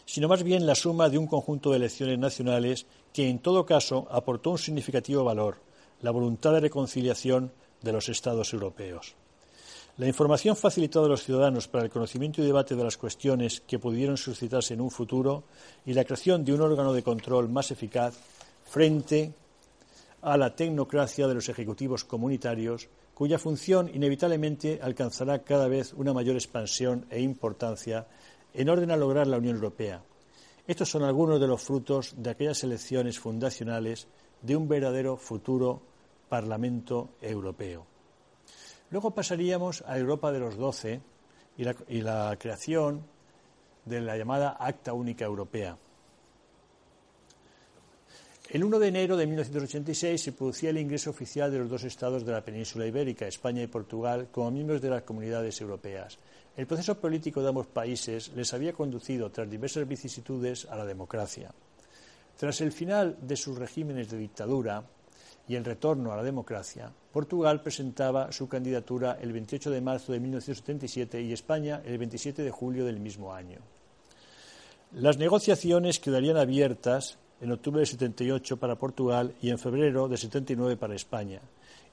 sino 0.04 0.28
más 0.28 0.44
bien 0.44 0.64
la 0.64 0.76
suma 0.76 1.08
de 1.08 1.18
un 1.18 1.26
conjunto 1.26 1.70
de 1.70 1.78
elecciones 1.78 2.18
nacionales 2.20 2.86
que, 3.12 3.28
en 3.28 3.40
todo 3.40 3.66
caso, 3.66 4.06
aportó 4.10 4.50
un 4.50 4.58
significativo 4.58 5.24
valor 5.24 5.65
la 6.02 6.10
voluntad 6.10 6.52
de 6.52 6.60
reconciliación 6.60 7.52
de 7.82 7.92
los 7.92 8.08
Estados 8.08 8.52
europeos. 8.52 9.14
La 9.98 10.06
información 10.06 10.56
facilitada 10.56 11.06
a 11.06 11.08
los 11.08 11.24
ciudadanos 11.24 11.68
para 11.68 11.84
el 11.84 11.90
conocimiento 11.90 12.42
y 12.42 12.44
debate 12.44 12.76
de 12.76 12.84
las 12.84 12.98
cuestiones 12.98 13.62
que 13.62 13.78
pudieron 13.78 14.18
suscitarse 14.18 14.74
en 14.74 14.82
un 14.82 14.90
futuro 14.90 15.44
y 15.86 15.94
la 15.94 16.04
creación 16.04 16.44
de 16.44 16.52
un 16.52 16.60
órgano 16.60 16.92
de 16.92 17.02
control 17.02 17.48
más 17.48 17.70
eficaz 17.70 18.14
frente 18.64 19.32
a 20.20 20.36
la 20.36 20.54
tecnocracia 20.54 21.26
de 21.26 21.34
los 21.34 21.48
ejecutivos 21.48 22.04
comunitarios, 22.04 22.88
cuya 23.14 23.38
función 23.38 23.90
inevitablemente 23.94 24.80
alcanzará 24.82 25.42
cada 25.42 25.66
vez 25.66 25.94
una 25.94 26.12
mayor 26.12 26.36
expansión 26.36 27.06
e 27.08 27.22
importancia 27.22 28.06
en 28.52 28.68
orden 28.68 28.90
a 28.90 28.96
lograr 28.96 29.26
la 29.26 29.38
Unión 29.38 29.56
Europea. 29.56 30.02
Estos 30.66 30.90
son 30.90 31.04
algunos 31.04 31.40
de 31.40 31.46
los 31.46 31.62
frutos 31.62 32.12
de 32.18 32.30
aquellas 32.30 32.64
elecciones 32.64 33.18
fundacionales 33.18 34.08
de 34.46 34.54
un 34.54 34.68
verdadero 34.68 35.16
futuro 35.16 35.82
Parlamento 36.28 37.10
Europeo. 37.20 37.84
Luego 38.90 39.10
pasaríamos 39.10 39.82
a 39.86 39.98
Europa 39.98 40.30
de 40.30 40.38
los 40.38 40.56
Doce 40.56 41.00
y 41.58 41.64
la, 41.64 41.74
y 41.88 42.00
la 42.00 42.36
creación 42.38 43.02
de 43.84 44.00
la 44.00 44.16
llamada 44.16 44.56
Acta 44.60 44.92
Única 44.92 45.24
Europea. 45.24 45.76
El 48.48 48.62
1 48.62 48.78
de 48.78 48.88
enero 48.88 49.16
de 49.16 49.26
1986 49.26 50.22
se 50.22 50.32
producía 50.32 50.70
el 50.70 50.78
ingreso 50.78 51.10
oficial 51.10 51.50
de 51.50 51.58
los 51.58 51.68
dos 51.68 51.82
estados 51.82 52.24
de 52.24 52.30
la 52.30 52.44
península 52.44 52.86
ibérica, 52.86 53.26
España 53.26 53.62
y 53.62 53.66
Portugal, 53.66 54.28
como 54.30 54.52
miembros 54.52 54.80
de 54.80 54.90
las 54.90 55.02
comunidades 55.02 55.60
europeas. 55.60 56.16
El 56.56 56.68
proceso 56.68 57.00
político 57.00 57.42
de 57.42 57.48
ambos 57.48 57.66
países 57.66 58.30
les 58.36 58.54
había 58.54 58.72
conducido, 58.72 59.30
tras 59.30 59.50
diversas 59.50 59.88
vicisitudes, 59.88 60.64
a 60.66 60.76
la 60.76 60.84
democracia. 60.84 61.52
Tras 62.36 62.60
el 62.60 62.72
final 62.72 63.16
de 63.22 63.36
sus 63.36 63.56
regímenes 63.58 64.10
de 64.10 64.18
dictadura, 64.18 64.84
y 65.48 65.54
el 65.54 65.64
retorno 65.64 66.12
a 66.12 66.16
la 66.16 66.22
democracia, 66.22 66.92
Portugal 67.12 67.62
presentaba 67.62 68.32
su 68.32 68.48
candidatura 68.48 69.18
el 69.20 69.32
28 69.32 69.70
de 69.70 69.80
marzo 69.80 70.12
de 70.12 70.20
1977 70.20 71.22
y 71.22 71.32
España 71.32 71.82
el 71.84 71.98
27 71.98 72.42
de 72.42 72.50
julio 72.50 72.84
del 72.84 72.98
mismo 72.98 73.32
año. 73.32 73.60
Las 74.92 75.18
negociaciones 75.18 76.00
quedarían 76.00 76.36
abiertas 76.36 77.18
en 77.40 77.52
octubre 77.52 77.80
de 77.80 77.86
78 77.86 78.56
para 78.56 78.78
Portugal 78.78 79.34
y 79.40 79.50
en 79.50 79.58
febrero 79.58 80.08
de 80.08 80.16
79 80.16 80.76
para 80.76 80.94
España, 80.94 81.40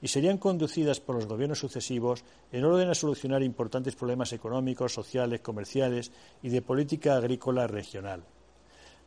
y 0.00 0.08
serían 0.08 0.38
conducidas 0.38 1.00
por 1.00 1.16
los 1.16 1.26
gobiernos 1.26 1.58
sucesivos 1.58 2.24
en 2.50 2.64
orden 2.64 2.88
a 2.88 2.94
solucionar 2.94 3.42
importantes 3.42 3.94
problemas 3.94 4.32
económicos, 4.32 4.92
sociales, 4.92 5.40
comerciales 5.40 6.10
y 6.42 6.48
de 6.48 6.62
política 6.62 7.16
agrícola 7.16 7.66
regional. 7.66 8.22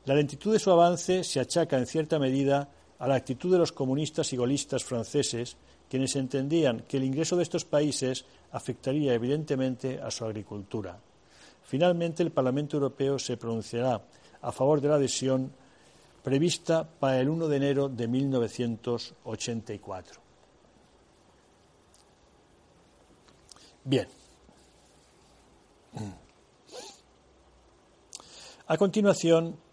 La 0.08 0.15
lentitud 0.15 0.52
de 0.54 0.60
su 0.60 0.72
avance 0.72 1.24
se 1.26 1.41
achaca 1.41 1.78
en 1.78 1.86
cierta 1.86 2.17
medida 2.17 2.70
a 2.98 3.10
la 3.10 3.15
actitud 3.15 3.52
de 3.52 3.58
los 3.58 3.74
comunistas 3.74 4.32
y 4.32 4.38
golistas 4.38 4.86
franceses, 4.86 5.58
quienes 5.89 6.15
entendían 6.15 6.86
que 6.88 6.96
el 6.96 7.04
ingreso 7.04 7.36
de 7.36 7.43
estos 7.43 7.65
países 7.65 8.24
afectaría 8.54 9.13
evidentemente 9.13 10.00
a 10.00 10.10
su 10.10 10.24
agricultura. 10.24 10.98
Finalmente, 11.65 12.24
el 12.24 12.32
Parlamento 12.32 12.78
Europeo 12.78 13.20
se 13.20 13.36
pronunciará 13.36 14.02
a 14.41 14.52
favor 14.54 14.80
de 14.80 14.88
la 14.88 14.96
adhesión 14.96 15.52
prevista 16.24 16.88
para 16.88 17.20
el 17.20 17.28
1 17.28 17.50
de 17.50 17.58
enero 17.58 17.89
de 17.89 18.08
1984. 18.08 20.22
Bien. 23.84 24.08
A 28.67 28.78
continuación 28.78 29.66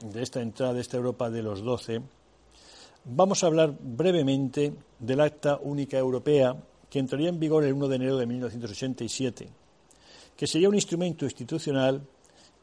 de 0.00 0.22
esta 0.22 0.40
entrada 0.40 0.72
de 0.72 0.80
esta 0.80 0.96
Europa 0.96 1.30
de 1.30 1.42
los 1.42 1.62
doce, 1.62 2.02
Vamos 3.04 3.42
a 3.42 3.46
hablar 3.46 3.74
brevemente 3.80 4.74
del 4.98 5.20
Acta 5.20 5.58
Única 5.62 5.96
Europea 5.96 6.54
que 6.90 6.98
entraría 6.98 7.30
en 7.30 7.40
vigor 7.40 7.64
el 7.64 7.72
1 7.72 7.88
de 7.88 7.96
enero 7.96 8.16
de 8.18 8.26
1987, 8.26 9.48
que 10.36 10.46
sería 10.46 10.68
un 10.68 10.74
instrumento 10.74 11.24
institucional 11.24 12.02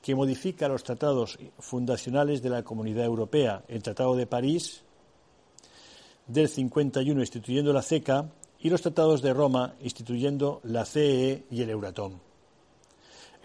que 0.02 0.14
modifica 0.14 0.68
los 0.68 0.84
tratados 0.84 1.40
fundacionales 1.58 2.44
de 2.44 2.52
la 2.52 2.64
Comunidad 2.64 3.06
Europea, 3.06 3.64
el 3.68 3.82
Tratado 3.82 4.16
de 4.16 4.28
París 4.28 4.84
del 6.28 6.50
51 6.50 7.20
instituyendo 7.20 7.74
la 7.74 7.82
CECA 7.82 8.30
y 8.60 8.70
los 8.70 8.82
tratados 8.82 9.24
de 9.24 9.34
Roma 9.34 9.74
instituyendo 9.82 10.62
la 10.66 10.86
CEE 10.86 11.46
y 11.50 11.62
el 11.64 11.72
Euratom. 11.72 12.27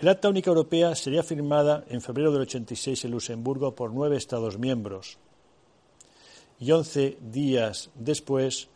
El 0.02 0.08
Acta 0.08 0.28
Única 0.28 0.50
Europea 0.50 0.96
sería 0.96 1.22
firmada 1.22 1.84
en 1.86 2.00
febrero 2.00 2.32
del 2.32 2.42
86 2.42 3.04
en 3.04 3.12
Luxemburgo 3.12 3.76
por 3.76 3.92
nueve 3.92 4.16
Estados 4.16 4.58
miembros 4.58 5.16
y 6.58 6.72
once 6.72 7.18
días 7.20 7.88
después 7.94 8.66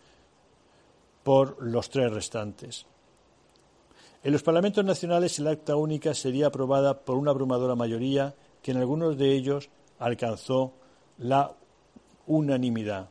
por 1.25 1.61
los 1.61 1.91
tres 1.91 2.13
restantes. 2.13 2.87
En 4.23 4.31
los 4.31 4.45
parlamentos 4.45 4.85
nacionales 4.85 5.37
el 5.41 5.49
acta 5.49 5.75
única 5.75 6.15
sería 6.15 6.47
aprobada 6.47 7.01
por 7.01 7.17
una 7.17 7.33
abrumadora 7.33 7.75
mayoría 7.75 8.37
que 8.63 8.71
en 8.71 8.77
algunos 8.77 9.19
de 9.19 9.33
ellos 9.33 9.69
alcanzó 9.99 10.75
la 11.19 11.57
unanimidad. 12.29 13.09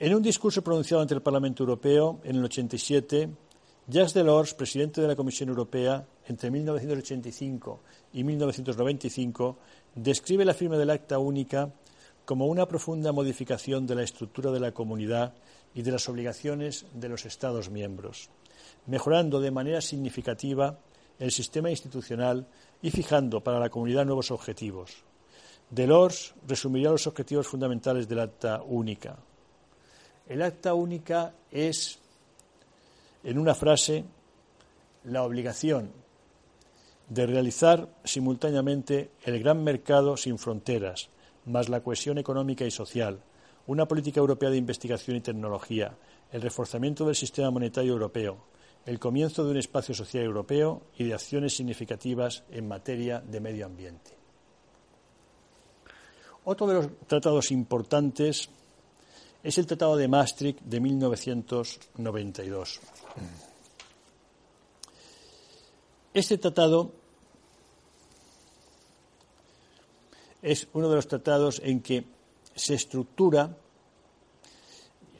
En 0.00 0.12
un 0.12 0.22
discurso 0.22 0.60
pronunciado 0.60 1.02
ante 1.02 1.14
el 1.14 1.22
Parlamento 1.22 1.62
Europeo 1.62 2.18
en 2.24 2.34
el 2.34 2.44
87, 2.46 3.30
Jacques 3.90 4.12
Delors, 4.12 4.52
presidente 4.52 5.00
de 5.00 5.08
la 5.08 5.16
Comisión 5.16 5.48
Europea 5.48 6.06
entre 6.26 6.50
1985 6.50 7.80
y 8.12 8.22
1995, 8.22 9.56
describe 9.94 10.44
la 10.44 10.52
firma 10.52 10.76
del 10.76 10.90
acta 10.90 11.18
única 11.18 11.72
como 12.26 12.48
una 12.48 12.68
profunda 12.68 13.12
modificación 13.12 13.86
de 13.86 13.94
la 13.94 14.02
estructura 14.02 14.50
de 14.50 14.60
la 14.60 14.72
comunidad 14.72 15.32
y 15.74 15.80
de 15.80 15.90
las 15.90 16.06
obligaciones 16.06 16.84
de 16.92 17.08
los 17.08 17.24
Estados 17.24 17.70
miembros, 17.70 18.28
mejorando 18.84 19.40
de 19.40 19.52
manera 19.52 19.80
significativa 19.80 20.78
el 21.18 21.32
sistema 21.32 21.70
institucional 21.70 22.46
y 22.82 22.90
fijando 22.90 23.42
para 23.42 23.58
la 23.58 23.70
comunidad 23.70 24.04
nuevos 24.04 24.30
objetivos. 24.30 25.02
Delors 25.70 26.34
resumiría 26.46 26.90
los 26.90 27.06
objetivos 27.06 27.46
fundamentales 27.46 28.06
del 28.06 28.20
Acta 28.20 28.60
Única. 28.62 29.16
El 30.28 30.42
Acta 30.42 30.74
Única 30.74 31.32
es, 31.50 31.98
en 33.28 33.38
una 33.38 33.54
frase, 33.54 34.06
la 35.04 35.22
obligación 35.22 35.92
de 37.10 37.26
realizar 37.26 37.86
simultáneamente 38.02 39.10
el 39.22 39.38
gran 39.38 39.62
mercado 39.62 40.16
sin 40.16 40.38
fronteras, 40.38 41.10
más 41.44 41.68
la 41.68 41.82
cohesión 41.82 42.16
económica 42.16 42.64
y 42.64 42.70
social, 42.70 43.20
una 43.66 43.86
política 43.86 44.20
europea 44.20 44.48
de 44.48 44.56
investigación 44.56 45.18
y 45.18 45.20
tecnología, 45.20 45.94
el 46.32 46.40
reforzamiento 46.40 47.04
del 47.04 47.16
sistema 47.16 47.50
monetario 47.50 47.92
europeo, 47.92 48.38
el 48.86 48.98
comienzo 48.98 49.44
de 49.44 49.50
un 49.50 49.58
espacio 49.58 49.94
social 49.94 50.24
europeo 50.24 50.84
y 50.96 51.04
de 51.04 51.12
acciones 51.12 51.54
significativas 51.54 52.44
en 52.50 52.66
materia 52.66 53.20
de 53.20 53.40
medio 53.40 53.66
ambiente. 53.66 54.16
Otro 56.44 56.66
de 56.66 56.74
los 56.74 56.88
tratados 57.06 57.50
importantes 57.50 58.48
es 59.42 59.58
el 59.58 59.66
Tratado 59.66 59.96
de 59.96 60.06
Maastricht 60.08 60.60
de 60.60 60.80
1992. 60.80 62.80
Este 66.14 66.38
tratado 66.38 66.92
es 70.42 70.66
uno 70.72 70.88
de 70.88 70.96
los 70.96 71.06
tratados 71.06 71.60
en 71.64 71.80
que 71.80 72.04
se 72.54 72.74
estructura 72.74 73.56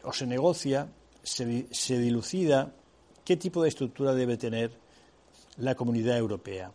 o 0.02 0.12
se 0.12 0.26
negocia, 0.26 0.88
se, 1.22 1.44
dilucida 1.98 2.74
qué 3.24 3.36
tipo 3.36 3.62
de 3.62 3.68
estructura 3.68 4.14
debe 4.14 4.36
tener 4.36 4.72
la 5.58 5.74
comunidad 5.74 6.16
europea. 6.16 6.72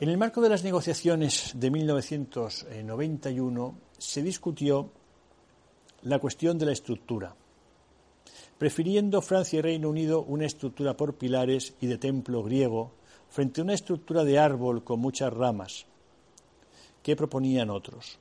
En 0.00 0.08
el 0.08 0.16
marco 0.16 0.40
de 0.40 0.48
las 0.48 0.62
negociaciones 0.62 1.50
de 1.54 1.70
1991 1.70 3.78
se 3.98 4.22
discutió 4.22 4.92
la 6.02 6.18
cuestión 6.18 6.58
de 6.58 6.66
la 6.66 6.72
estructura, 6.72 7.34
prefiriendo 8.58 9.22
Francia 9.22 9.58
y 9.58 9.62
Reino 9.62 9.88
Unido 9.88 10.22
una 10.22 10.46
estructura 10.46 10.96
por 10.96 11.14
pilares 11.14 11.74
y 11.80 11.86
de 11.86 11.98
templo 11.98 12.42
griego 12.42 12.92
frente 13.28 13.60
a 13.60 13.64
una 13.64 13.74
estructura 13.74 14.24
de 14.24 14.38
árbol 14.38 14.84
con 14.84 15.00
muchas 15.00 15.32
ramas, 15.32 15.86
que 17.02 17.16
proponían 17.16 17.70
otros. 17.70 18.18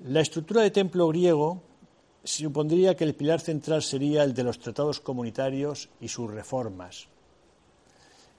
La 0.00 0.20
estructura 0.20 0.62
de 0.62 0.70
templo 0.70 1.08
griego 1.08 1.62
supondría 2.22 2.94
que 2.94 3.04
el 3.04 3.14
pilar 3.14 3.40
central 3.40 3.82
sería 3.82 4.22
el 4.22 4.34
de 4.34 4.44
los 4.44 4.58
tratados 4.58 5.00
comunitarios 5.00 5.88
y 6.00 6.08
sus 6.08 6.30
reformas. 6.30 7.08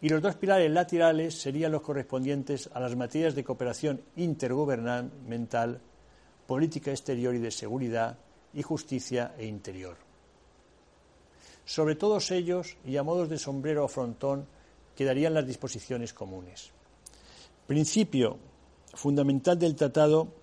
Y 0.01 0.09
los 0.09 0.21
dos 0.21 0.35
pilares 0.35 0.71
laterales 0.71 1.35
serían 1.35 1.73
los 1.73 1.81
correspondientes 1.81 2.69
a 2.73 2.79
las 2.79 2.95
materias 2.95 3.35
de 3.35 3.43
cooperación 3.43 4.01
intergubernamental, 4.15 5.81
política 6.49 6.89
exterior 6.89 7.35
y 7.35 7.38
de 7.38 7.51
seguridad, 7.51 8.17
y 8.55 8.63
justicia 8.63 9.35
e 9.38 9.45
interior. 9.45 9.97
Sobre 11.63 11.93
todos 11.93 12.31
ellos, 12.31 12.75
y 12.83 12.97
a 12.97 13.03
modos 13.03 13.29
de 13.29 13.38
sombrero 13.38 13.85
o 13.85 13.88
frontón, 13.88 14.47
quedarían 14.97 15.35
las 15.35 15.45
disposiciones 15.45 16.12
comunes. 16.12 16.71
Principio 17.67 18.39
fundamental 18.95 19.59
del 19.59 19.75
tratado 19.75 20.33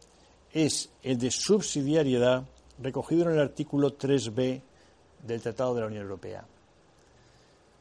es 0.52 0.90
el 1.02 1.18
de 1.18 1.32
subsidiariedad 1.32 2.44
recogido 2.80 3.26
en 3.26 3.32
el 3.32 3.40
artículo 3.40 3.98
3b 3.98 4.62
del 5.26 5.42
Tratado 5.42 5.74
de 5.74 5.80
la 5.80 5.86
Unión 5.88 6.04
Europea. 6.04 6.46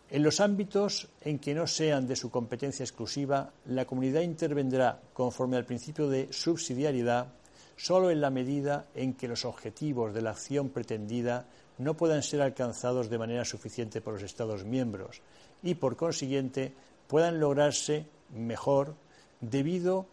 En 0.10 0.24
los 0.24 0.40
ámbitos 0.40 1.10
en 1.22 1.38
que 1.38 1.54
no 1.54 1.68
sean 1.68 2.08
de 2.08 2.16
su 2.16 2.32
competencia 2.32 2.84
exclusiva, 2.84 3.54
la 3.66 3.86
comunidad 3.86 4.22
intervendrá 4.22 5.00
conforme 5.14 5.58
al 5.58 5.66
principio 5.66 6.10
de 6.10 6.34
subsidiariedad 6.34 7.28
solo 7.76 8.12
en 8.12 8.22
la 8.22 8.30
medida 8.30 8.88
en 8.96 9.14
que 9.14 9.28
los 9.28 9.46
objetivos 9.46 10.14
de 10.14 10.22
la 10.22 10.32
acción 10.32 10.70
pretendida 10.70 11.46
no 11.78 11.96
puedan 11.96 12.24
ser 12.24 12.42
alcanzados 12.42 13.10
de 13.10 13.18
manera 13.18 13.46
suficiente 13.46 14.02
por 14.02 14.14
los 14.14 14.24
Estados 14.24 14.64
miembros 14.64 15.22
y, 15.62 15.76
por 15.76 15.96
consiguiente, 15.96 16.74
puedan 17.08 17.40
lograrse 17.40 18.06
mejor 18.34 18.96
debido 19.42 20.08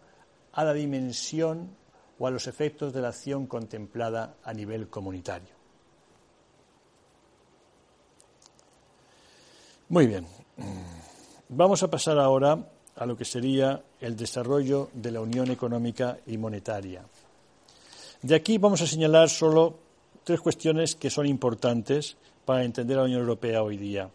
a 0.52 0.64
la 0.64 0.72
dimensión 0.72 1.70
o 2.18 2.26
a 2.26 2.30
los 2.30 2.46
efectos 2.46 2.92
de 2.92 3.00
la 3.00 3.08
acción 3.08 3.46
contemplada 3.46 4.36
a 4.44 4.52
nivel 4.52 4.88
comunitario. 4.88 5.54
Muy 9.88 10.06
bien. 10.06 10.26
Vamos 11.48 11.82
a 11.82 11.90
pasar 11.90 12.18
ahora 12.18 12.58
a 12.96 13.06
lo 13.06 13.16
que 13.16 13.24
sería 13.24 13.82
el 14.00 14.16
desarrollo 14.16 14.88
de 14.94 15.10
la 15.10 15.20
Unión 15.20 15.50
Económica 15.50 16.18
y 16.26 16.38
Monetaria. 16.38 17.02
De 18.22 18.36
aquí 18.36 18.56
vamos 18.56 18.80
a 18.82 18.86
señalar 18.86 19.28
solo 19.28 19.74
tres 20.22 20.40
cuestiones 20.40 20.94
que 20.94 21.10
son 21.10 21.26
importantes 21.26 22.16
para 22.44 22.62
entender 22.62 22.96
a 22.96 23.00
la 23.00 23.06
Unión 23.06 23.20
Europea 23.20 23.64
hoy 23.64 23.76
día. 23.76 24.08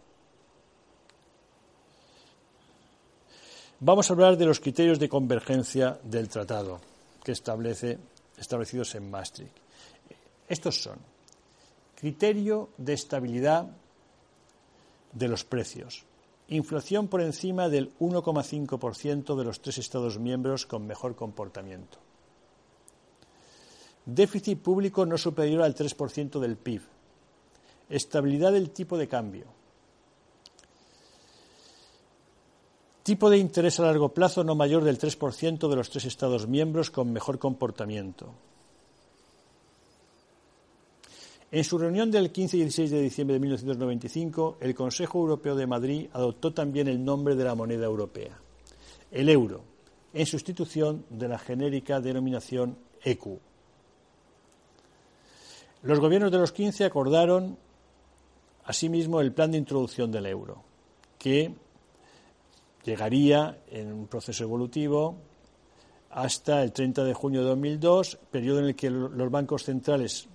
Vamos 3.81 4.09
a 4.09 4.13
hablar 4.13 4.37
de 4.37 4.45
los 4.45 4.61
criterios 4.61 4.97
de 4.97 5.09
convergencia 5.09 5.99
del 6.03 6.29
tratado 6.29 6.79
que 7.21 7.33
establece 7.33 7.99
establecidos 8.37 8.95
en 8.95 9.11
Maastricht. 9.11 9.51
Estos 10.47 10.81
son 10.81 10.97
criterio 11.99 12.69
de 12.77 12.93
estabilidad 12.93 13.67
de 15.11 15.27
los 15.27 15.43
precios, 15.43 16.05
inflación 16.47 17.09
por 17.09 17.21
encima 17.21 17.67
del 17.67 17.91
1,5% 17.99 19.35
de 19.35 19.43
los 19.43 19.61
tres 19.61 19.79
Estados 19.79 20.17
miembros 20.17 20.65
con 20.65 20.87
mejor 20.87 21.15
comportamiento, 21.15 21.97
déficit 24.07 24.61
público 24.61 25.05
no 25.05 25.17
superior 25.17 25.61
al 25.61 25.75
3% 25.75 26.39
del 26.39 26.55
PIB, 26.55 26.81
estabilidad 27.89 28.53
del 28.53 28.71
tipo 28.71 28.97
de 28.97 29.07
cambio, 29.07 29.45
tipo 33.03 33.29
de 33.29 33.37
interés 33.37 33.79
a 33.79 33.83
largo 33.83 34.09
plazo 34.09 34.43
no 34.43 34.55
mayor 34.55 34.83
del 34.83 34.97
3% 34.97 35.69
de 35.69 35.75
los 35.75 35.89
tres 35.89 36.05
Estados 36.05 36.47
miembros 36.47 36.89
con 36.89 37.11
mejor 37.11 37.37
comportamiento. 37.37 38.33
En 41.49 41.63
su 41.63 41.77
reunión 41.77 42.11
del 42.11 42.31
15 42.31 42.57
y 42.57 42.59
16 42.61 42.91
de 42.91 43.01
diciembre 43.01 43.35
de 43.35 43.39
1995, 43.39 44.57
el 44.59 44.75
Consejo 44.75 45.19
Europeo 45.19 45.55
de 45.55 45.67
Madrid 45.67 46.09
adoptó 46.11 46.53
también 46.53 46.89
el 46.89 47.03
nombre 47.03 47.35
de 47.35 47.45
la 47.45 47.55
moneda 47.55 47.85
europea, 47.85 48.37
el 49.11 49.29
euro, 49.29 49.63
en 50.13 50.25
sustitución 50.25 51.05
de 51.09 51.29
la 51.29 51.39
genérica 51.39 52.01
denominación 52.01 52.77
ECU. 53.01 53.39
Los 55.83 55.99
gobiernos 55.99 56.31
de 56.31 56.39
los 56.39 56.51
15 56.51 56.85
acordaron 56.85 57.57
asimismo 58.65 59.21
el 59.21 59.31
plan 59.31 59.51
de 59.51 59.57
introducción 59.57 60.11
del 60.11 60.25
euro, 60.25 60.63
que 61.17 61.53
llegaría 62.83 63.59
en 63.69 63.93
un 63.93 64.07
proceso 64.07 64.43
evolutivo 64.43 65.15
hasta 66.09 66.63
el 66.63 66.71
30 66.71 67.03
de 67.03 67.13
junio 67.13 67.41
de 67.41 67.49
2002, 67.49 68.17
periodo 68.31 68.59
en 68.59 68.65
el 68.65 68.75
que 68.75 68.89
los 68.89 69.31
bancos 69.31 69.63
centrales 69.63 70.27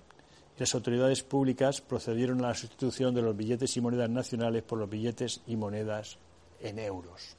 y 0.55 0.59
las 0.59 0.73
autoridades 0.75 1.23
públicas 1.23 1.81
procedieron 1.81 2.43
a 2.43 2.49
la 2.49 2.55
sustitución 2.55 3.13
de 3.13 3.21
los 3.21 3.35
billetes 3.35 3.75
y 3.75 3.81
monedas 3.81 4.09
nacionales 4.09 4.63
por 4.63 4.79
los 4.79 4.89
billetes 4.89 5.41
y 5.47 5.55
monedas 5.55 6.17
en 6.61 6.79
euros. 6.79 7.35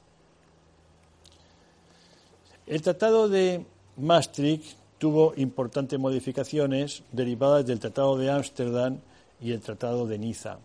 El 2.67 2.81
Tratado 2.81 3.29
de 3.29 3.65
Maastricht 3.97 4.77
tuvo 5.05 5.35
importantes 5.37 5.99
modificaciones 5.99 7.03
derivadas 7.11 7.63
del 7.63 7.79
Tratado 7.79 8.17
de 8.17 8.31
Ámsterdam 8.31 8.97
y 9.39 9.51
el 9.51 9.61
Tratado 9.61 10.07
de 10.07 10.17
Niza. 10.17 10.57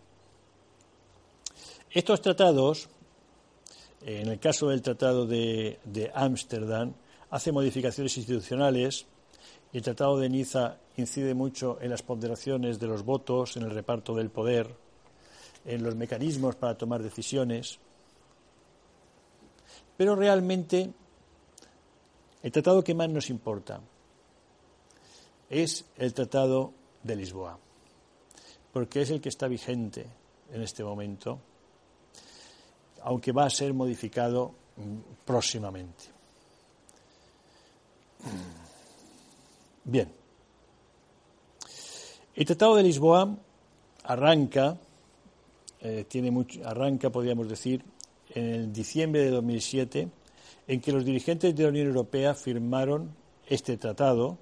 Estos 1.91 2.23
tratados, 2.23 2.89
en 4.03 4.29
el 4.29 4.39
caso 4.39 4.69
del 4.69 4.81
Tratado 4.81 5.27
de 5.27 6.11
Ámsterdam, 6.15 6.91
hace 7.29 7.51
modificaciones 7.51 8.17
institucionales 8.17 9.05
el 9.73 9.83
Tratado 9.83 10.17
de 10.17 10.27
Niza 10.27 10.77
incide 10.97 11.35
mucho 11.35 11.77
en 11.79 11.91
las 11.91 12.01
ponderaciones 12.01 12.79
de 12.79 12.87
los 12.87 13.05
votos, 13.05 13.57
en 13.57 13.61
el 13.61 13.69
reparto 13.69 14.15
del 14.15 14.31
poder, 14.31 14.75
en 15.65 15.83
los 15.83 15.93
mecanismos 15.93 16.55
para 16.55 16.75
tomar 16.75 17.03
decisiones. 17.03 17.77
Pero 19.95 20.15
realmente 20.15 20.89
el 22.41 22.51
tratado 22.51 22.83
que 22.83 22.95
más 22.95 23.07
nos 23.07 23.29
importa 23.29 23.79
es 25.51 25.83
el 25.97 26.13
Tratado 26.13 26.73
de 27.03 27.15
Lisboa, 27.15 27.59
porque 28.71 29.01
es 29.01 29.09
el 29.09 29.19
que 29.19 29.27
está 29.27 29.49
vigente 29.49 30.05
en 30.53 30.61
este 30.61 30.81
momento, 30.81 31.39
aunque 33.03 33.33
va 33.33 33.45
a 33.45 33.49
ser 33.49 33.73
modificado 33.73 34.53
mm, 34.77 35.25
próximamente. 35.25 36.05
Bien. 39.83 40.09
El 42.33 42.45
Tratado 42.45 42.77
de 42.77 42.83
Lisboa 42.83 43.35
arranca, 44.03 44.77
eh, 45.81 46.05
tiene 46.07 46.31
mucho, 46.31 46.65
arranca, 46.65 47.09
podríamos 47.09 47.49
decir, 47.49 47.83
en 48.33 48.45
el 48.45 48.73
diciembre 48.73 49.25
de 49.25 49.31
2007, 49.31 50.07
en 50.67 50.79
que 50.79 50.91
los 50.93 51.03
dirigentes 51.03 51.53
de 51.53 51.63
la 51.63 51.69
Unión 51.69 51.87
Europea 51.87 52.33
firmaron 52.35 53.13
este 53.47 53.75
tratado 53.75 54.37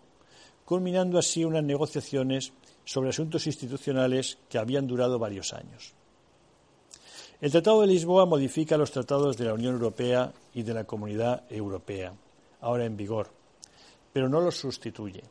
culminando 0.69 1.17
así 1.17 1.43
unas 1.43 1.63
negociaciones 1.63 2.53
sobre 2.85 3.09
asuntos 3.09 3.47
institucionales 3.47 4.37
que 4.47 4.59
habían 4.59 4.85
durado 4.85 5.17
varios 5.17 5.51
años. 5.51 5.95
El 7.41 7.49
Tratado 7.49 7.81
de 7.81 7.87
Lisboa 7.87 8.27
modifica 8.27 8.77
los 8.77 8.91
tratados 8.91 9.35
de 9.35 9.45
la 9.45 9.55
Unión 9.55 9.73
Europea 9.73 10.31
y 10.53 10.61
de 10.61 10.75
la 10.75 10.83
Comunidad 10.83 11.41
Europea, 11.49 12.13
ahora 12.61 12.85
en 12.85 12.95
vigor, 12.95 13.31
pero 14.13 14.29
no 14.29 14.41
los 14.41 14.57
sustituye. 14.57 15.23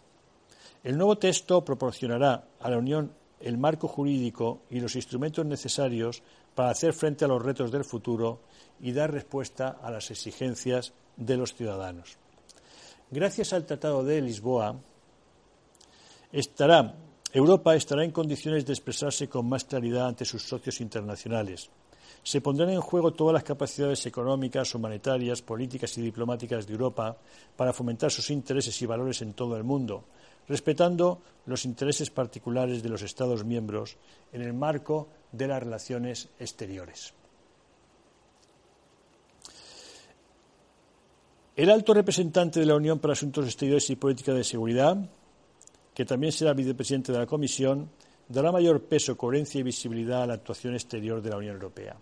El 0.82 0.98
nuevo 0.98 1.18
texto 1.18 1.64
proporcionará 1.64 2.48
a 2.58 2.68
la 2.68 2.78
Unión 2.78 3.12
el 3.38 3.58
marco 3.58 3.86
jurídico 3.86 4.62
y 4.70 4.80
los 4.80 4.96
instrumentos 4.96 5.46
necesarios 5.46 6.20
para 6.56 6.70
hacer 6.70 6.92
frente 6.94 7.24
a 7.24 7.28
los 7.28 7.40
retos 7.40 7.70
del 7.70 7.84
futuro 7.84 8.40
y 8.80 8.90
dar 8.90 9.12
respuesta 9.12 9.78
a 9.80 9.92
las 9.92 10.10
exigencias 10.10 10.94
de 11.16 11.36
los 11.36 11.54
ciudadanos. 11.54 12.18
Gracias 13.12 13.52
al 13.52 13.66
Tratado 13.66 14.02
de 14.02 14.20
Lisboa, 14.20 14.74
estará, 16.32 16.94
Europa 17.32 17.74
estará 17.74 18.04
en 18.04 18.10
condiciones 18.10 18.64
de 18.66 18.72
expresarse 18.72 19.28
con 19.28 19.48
más 19.48 19.64
claridad 19.64 20.08
ante 20.08 20.24
sus 20.24 20.42
socios 20.42 20.80
internacionales. 20.80 21.70
Se 22.22 22.40
pondrán 22.40 22.70
en 22.70 22.80
juego 22.80 23.12
todas 23.12 23.34
las 23.34 23.44
capacidades 23.44 24.04
económicas, 24.06 24.74
humanitarias, 24.74 25.42
políticas 25.42 25.96
y 25.98 26.02
diplomáticas 26.02 26.66
de 26.66 26.72
Europa 26.72 27.16
para 27.56 27.72
fomentar 27.72 28.10
sus 28.10 28.30
intereses 28.30 28.80
y 28.82 28.86
valores 28.86 29.22
en 29.22 29.34
todo 29.34 29.56
el 29.56 29.64
mundo, 29.64 30.04
respetando 30.48 31.20
los 31.46 31.64
intereses 31.64 32.10
particulares 32.10 32.82
de 32.82 32.88
los 32.88 33.02
Estados 33.02 33.44
miembros 33.44 33.96
en 34.32 34.42
el 34.42 34.52
marco 34.52 35.08
de 35.32 35.46
las 35.46 35.62
relaciones 35.62 36.28
exteriores. 36.38 37.14
El 41.56 41.70
alto 41.70 41.92
representante 41.92 42.60
de 42.60 42.66
la 42.66 42.76
Unión 42.76 43.00
para 43.00 43.14
Asuntos 43.14 43.44
Exteriores 43.46 43.90
y 43.90 43.96
Política 43.96 44.32
de 44.32 44.44
Seguridad, 44.44 44.96
que 45.98 46.04
también 46.04 46.30
será 46.30 46.54
vicepresidente 46.54 47.10
de 47.10 47.18
la 47.18 47.26
Comisión, 47.26 47.90
dará 48.28 48.52
mayor 48.52 48.82
peso, 48.84 49.16
coherencia 49.16 49.58
y 49.58 49.64
visibilidad 49.64 50.22
a 50.22 50.28
la 50.28 50.34
actuación 50.34 50.74
exterior 50.74 51.20
de 51.20 51.30
la 51.30 51.38
Unión 51.38 51.54
Europea. 51.54 51.96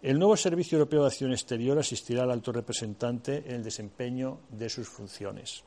El 0.00 0.16
nuevo 0.16 0.36
Servicio 0.36 0.78
Europeo 0.78 1.00
de 1.00 1.08
Acción 1.08 1.32
Exterior 1.32 1.76
asistirá 1.76 2.22
al 2.22 2.30
alto 2.30 2.52
representante 2.52 3.42
en 3.46 3.56
el 3.56 3.64
desempeño 3.64 4.42
de 4.50 4.68
sus 4.70 4.88
funciones. 4.88 5.64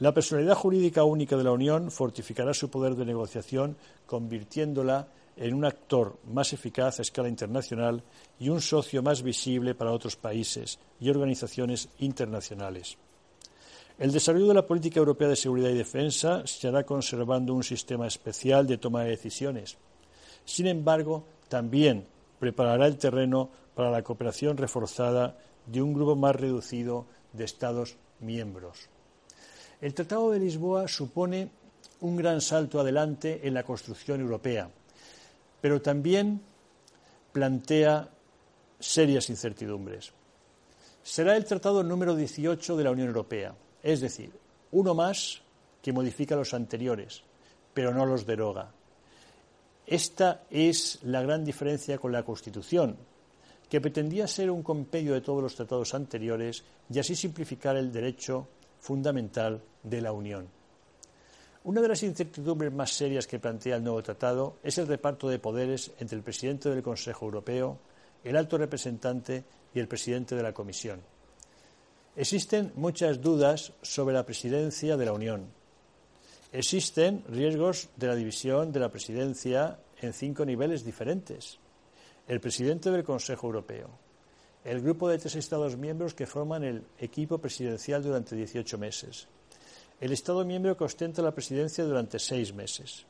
La 0.00 0.12
personalidad 0.12 0.56
jurídica 0.56 1.04
única 1.04 1.36
de 1.36 1.44
la 1.44 1.52
Unión 1.52 1.92
fortificará 1.92 2.52
su 2.52 2.68
poder 2.68 2.96
de 2.96 3.04
negociación, 3.04 3.76
convirtiéndola 4.04 5.06
en 5.36 5.54
un 5.54 5.64
actor 5.64 6.18
más 6.32 6.52
eficaz 6.52 6.98
a 6.98 7.02
escala 7.02 7.28
internacional 7.28 8.02
y 8.40 8.48
un 8.48 8.60
socio 8.60 9.04
más 9.04 9.22
visible 9.22 9.76
para 9.76 9.92
otros 9.92 10.16
países 10.16 10.80
y 10.98 11.10
organizaciones 11.10 11.90
internacionales. 12.00 12.98
El 13.96 14.10
desarrollo 14.10 14.48
de 14.48 14.54
la 14.54 14.66
política 14.66 14.98
europea 14.98 15.28
de 15.28 15.36
seguridad 15.36 15.70
y 15.70 15.74
defensa 15.74 16.44
se 16.46 16.66
hará 16.66 16.84
conservando 16.84 17.54
un 17.54 17.62
sistema 17.62 18.08
especial 18.08 18.66
de 18.66 18.76
toma 18.76 19.04
de 19.04 19.10
decisiones. 19.10 19.76
Sin 20.44 20.66
embargo, 20.66 21.24
también 21.48 22.04
preparará 22.40 22.86
el 22.86 22.98
terreno 22.98 23.50
para 23.74 23.92
la 23.92 24.02
cooperación 24.02 24.56
reforzada 24.56 25.38
de 25.66 25.80
un 25.80 25.94
grupo 25.94 26.16
más 26.16 26.34
reducido 26.34 27.06
de 27.32 27.44
Estados 27.44 27.96
miembros. 28.18 28.88
El 29.80 29.94
Tratado 29.94 30.32
de 30.32 30.40
Lisboa 30.40 30.88
supone 30.88 31.50
un 32.00 32.16
gran 32.16 32.40
salto 32.40 32.80
adelante 32.80 33.46
en 33.46 33.54
la 33.54 33.62
construcción 33.62 34.20
europea, 34.20 34.68
pero 35.60 35.80
también 35.80 36.40
plantea 37.32 38.08
serias 38.80 39.30
incertidumbres. 39.30 40.12
Será 41.04 41.36
el 41.36 41.44
tratado 41.44 41.82
número 41.84 42.16
18 42.16 42.76
de 42.76 42.84
la 42.84 42.90
Unión 42.90 43.08
Europea, 43.08 43.54
es 43.84 44.00
decir, 44.00 44.32
uno 44.72 44.94
más 44.94 45.42
que 45.82 45.92
modifica 45.92 46.34
los 46.34 46.54
anteriores, 46.54 47.22
pero 47.74 47.92
no 47.92 48.06
los 48.06 48.24
deroga. 48.24 48.72
Esta 49.86 50.44
es 50.50 51.00
la 51.02 51.20
gran 51.20 51.44
diferencia 51.44 51.98
con 51.98 52.10
la 52.10 52.22
Constitución, 52.22 52.96
que 53.68 53.82
pretendía 53.82 54.26
ser 54.26 54.50
un 54.50 54.62
compendio 54.62 55.12
de 55.12 55.20
todos 55.20 55.42
los 55.42 55.54
tratados 55.54 55.92
anteriores 55.92 56.64
y 56.90 56.98
así 56.98 57.14
simplificar 57.14 57.76
el 57.76 57.92
derecho 57.92 58.48
fundamental 58.80 59.60
de 59.82 60.00
la 60.00 60.12
Unión. 60.12 60.48
Una 61.64 61.82
de 61.82 61.88
las 61.88 62.02
incertidumbres 62.02 62.72
más 62.72 62.90
serias 62.90 63.26
que 63.26 63.38
plantea 63.38 63.76
el 63.76 63.84
nuevo 63.84 64.02
tratado 64.02 64.56
es 64.62 64.78
el 64.78 64.86
reparto 64.86 65.28
de 65.28 65.38
poderes 65.38 65.92
entre 65.98 66.16
el 66.16 66.24
presidente 66.24 66.70
del 66.70 66.82
Consejo 66.82 67.26
Europeo, 67.26 67.78
el 68.22 68.36
alto 68.36 68.56
representante 68.56 69.44
y 69.74 69.80
el 69.80 69.88
presidente 69.88 70.34
de 70.34 70.42
la 70.42 70.54
Comisión. 70.54 71.13
Existen 72.16 72.70
muchas 72.76 73.20
dudas 73.20 73.72
sobre 73.82 74.14
la 74.14 74.24
presidencia 74.24 74.96
de 74.96 75.04
la 75.04 75.12
Unión. 75.12 75.48
Existen 76.52 77.24
riesgos 77.28 77.88
de 77.96 78.06
la 78.06 78.14
división 78.14 78.70
de 78.70 78.78
la 78.78 78.88
presidencia 78.88 79.80
en 80.00 80.12
cinco 80.12 80.44
niveles 80.44 80.84
diferentes. 80.84 81.58
El 82.28 82.40
presidente 82.40 82.92
del 82.92 83.02
Consejo 83.02 83.48
Europeo, 83.48 83.90
el 84.64 84.80
grupo 84.80 85.08
de 85.08 85.18
tres 85.18 85.34
Estados 85.34 85.76
miembros 85.76 86.14
que 86.14 86.26
forman 86.26 86.62
el 86.62 86.84
equipo 87.00 87.38
presidencial 87.38 88.04
durante 88.04 88.36
18 88.36 88.78
meses, 88.78 89.26
el 90.00 90.12
Estado 90.12 90.44
miembro 90.44 90.76
que 90.76 90.84
ostenta 90.84 91.20
la 91.20 91.34
presidencia 91.34 91.82
durante 91.82 92.20
seis 92.20 92.54
meses, 92.54 93.06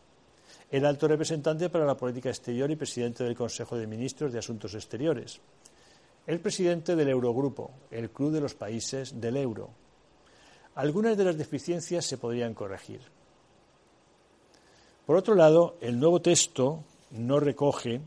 el 0.70 0.86
alto 0.86 1.06
representante 1.08 1.68
para 1.68 1.84
la 1.84 1.96
política 1.96 2.30
exterior 2.30 2.70
y 2.70 2.76
presidente 2.76 3.22
del 3.22 3.36
Consejo 3.36 3.76
de 3.76 3.86
Ministros 3.86 4.32
de 4.32 4.38
Asuntos 4.38 4.74
Exteriores, 4.74 5.42
el 6.26 6.40
presidente 6.40 6.96
del 6.96 7.08
Eurogrupo, 7.08 7.70
el 7.90 8.10
club 8.10 8.32
de 8.32 8.40
los 8.40 8.54
países 8.54 9.20
del 9.20 9.36
euro. 9.36 9.70
Algunas 10.74 11.16
de 11.16 11.24
las 11.24 11.36
deficiencias 11.36 12.04
se 12.04 12.18
podrían 12.18 12.54
corregir. 12.54 13.00
Por 15.06 15.16
otro 15.16 15.34
lado, 15.34 15.76
el 15.80 16.00
nuevo 16.00 16.22
texto 16.22 16.82
no 17.10 17.38
recoge 17.38 18.00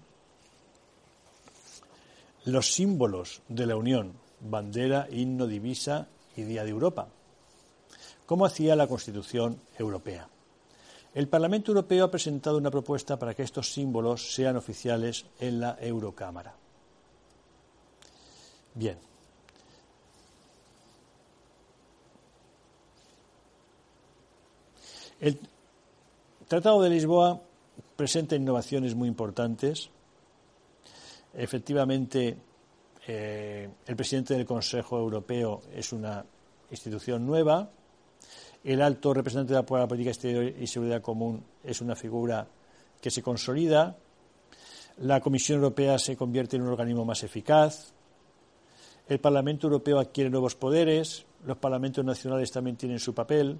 los 2.46 2.74
símbolos 2.74 3.42
de 3.48 3.66
la 3.68 3.76
Unión, 3.76 4.14
bandera, 4.40 5.08
himno, 5.12 5.48
divisa 5.48 6.08
y 6.36 6.44
Día 6.44 6.64
de 6.64 6.72
Europa, 6.72 7.08
como 8.26 8.46
hacía 8.46 8.76
la 8.76 8.88
Constitución 8.88 9.62
Europea. 9.78 10.28
El 11.14 11.28
Parlamento 11.28 11.72
Europeo 11.72 12.06
ha 12.06 12.12
presentado 12.12 12.58
una 12.58 12.72
propuesta 12.72 13.18
para 13.18 13.34
que 13.34 13.44
estos 13.44 13.72
símbolos 13.72 14.34
sean 14.34 14.56
oficiales 14.56 15.26
en 15.40 15.60
la 15.60 15.78
Eurocámara. 15.80 16.56
Bien. 18.78 18.96
El 25.20 25.40
Tratado 26.48 26.84
de 26.84 26.92
Lisboa 26.92 27.42
presenta 27.96 28.36
innovaciones 28.36 28.94
muy 28.94 29.08
importantes. 29.08 29.90
Efectivamente, 31.34 32.38
eh, 33.08 33.68
el 33.88 33.96
presidente 33.96 34.36
del 34.36 34.46
Consejo 34.46 35.00
Europeo 35.00 35.64
es 35.74 35.92
una 35.92 36.24
institución 36.70 37.26
nueva. 37.26 37.68
El 38.64 38.84
alto 38.84 39.12
representante 39.12 39.56
de 39.56 39.60
la 39.60 39.88
política 39.88 40.12
exterior 40.12 40.54
y 40.56 40.68
seguridad 40.68 41.02
común 41.02 41.44
es 41.64 41.82
una 41.82 41.96
figura 41.96 42.48
que 43.02 43.10
se 43.10 43.24
consolida. 43.24 43.98
La 44.98 45.20
Comisión 45.20 45.58
Europea 45.58 45.98
se 45.98 46.16
convierte 46.16 46.58
en 46.58 46.62
un 46.62 46.70
organismo 46.70 47.06
más 47.06 47.24
eficaz. 47.24 47.97
El 49.08 49.20
Parlamento 49.20 49.68
Europeo 49.68 50.00
adquiere 50.00 50.30
nuevos 50.30 50.56
poderes, 50.56 51.26
los 51.46 51.58
parlamentos 51.58 52.04
nacionales 52.04 52.52
también 52.52 52.76
tienen 52.76 53.00
su 53.00 53.14
papel, 53.14 53.58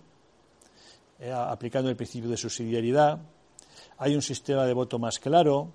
eh, 1.20 1.32
aplicando 1.32 1.90
el 1.90 1.96
principio 1.96 2.30
de 2.30 2.38
subsidiariedad. 2.38 3.20
Hay 3.98 4.14
un 4.14 4.22
sistema 4.22 4.66
de 4.66 4.74
voto 4.74 5.00
más 5.00 5.20
claro. 5.20 5.70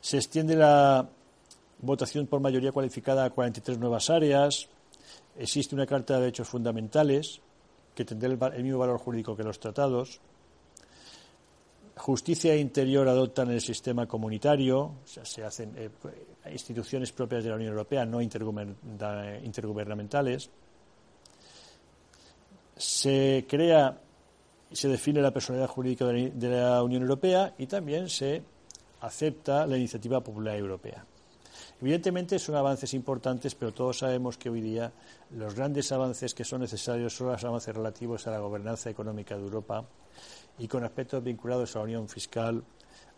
Se 0.00 0.16
extiende 0.16 0.54
la 0.56 1.08
votación 1.80 2.26
por 2.26 2.40
mayoría 2.40 2.72
cualificada 2.72 3.24
a 3.24 3.30
43 3.30 3.78
nuevas 3.78 4.08
áreas. 4.08 4.68
Existe 5.36 5.74
una 5.74 5.86
Carta 5.86 6.14
de 6.14 6.20
Derechos 6.20 6.48
Fundamentales 6.48 7.40
que 7.94 8.04
tendrá 8.04 8.28
el, 8.28 8.62
mismo 8.62 8.78
valor 8.78 8.98
jurídico 8.98 9.36
que 9.36 9.42
los 9.42 9.58
tratados. 9.58 10.20
Justicia 12.00 12.54
e 12.54 12.58
Interior 12.58 13.06
adoptan 13.08 13.50
el 13.50 13.60
sistema 13.60 14.08
comunitario, 14.08 14.80
o 14.80 15.02
sea, 15.04 15.22
se 15.22 15.44
hacen 15.44 15.74
eh, 15.76 15.90
instituciones 16.50 17.12
propias 17.12 17.44
de 17.44 17.50
la 17.50 17.56
Unión 17.56 17.72
Europea, 17.72 18.06
no 18.06 18.22
intergubernamentales. 18.22 20.48
Se 22.74 23.44
crea 23.46 24.00
y 24.70 24.76
se 24.76 24.88
define 24.88 25.20
la 25.20 25.30
personalidad 25.30 25.68
jurídica 25.68 26.06
de 26.06 26.48
la 26.48 26.82
Unión 26.82 27.02
Europea 27.02 27.52
y 27.58 27.66
también 27.66 28.08
se 28.08 28.42
acepta 29.02 29.66
la 29.66 29.76
iniciativa 29.76 30.24
popular 30.24 30.56
europea. 30.56 31.04
Evidentemente 31.82 32.38
son 32.38 32.54
avances 32.54 32.94
importantes, 32.94 33.54
pero 33.54 33.74
todos 33.74 33.98
sabemos 33.98 34.38
que 34.38 34.48
hoy 34.48 34.62
día 34.62 34.90
los 35.32 35.54
grandes 35.54 35.92
avances 35.92 36.32
que 36.32 36.44
son 36.44 36.62
necesarios 36.62 37.14
son 37.14 37.26
los 37.26 37.44
avances 37.44 37.74
relativos 37.74 38.26
a 38.26 38.30
la 38.30 38.38
gobernanza 38.38 38.88
económica 38.88 39.36
de 39.36 39.42
Europa 39.42 39.84
y 40.60 40.68
con 40.68 40.84
aspectos 40.84 41.24
vinculados 41.24 41.74
a 41.74 41.78
la 41.78 41.84
unión 41.86 42.08
fiscal, 42.08 42.62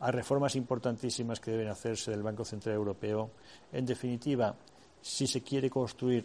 a 0.01 0.11
reformas 0.11 0.55
importantísimas 0.57 1.41
que 1.41 1.51
deben 1.51 1.69
hacerse 1.69 2.13
del 2.13 2.23
Banco 2.23 2.45
Central 2.45 2.77
Europeo. 2.77 3.31
En 3.73 3.85
definitiva, 3.85 4.55
si 5.01 5.27
se 5.27 5.43
quiere 5.43 5.69
construir 5.69 6.25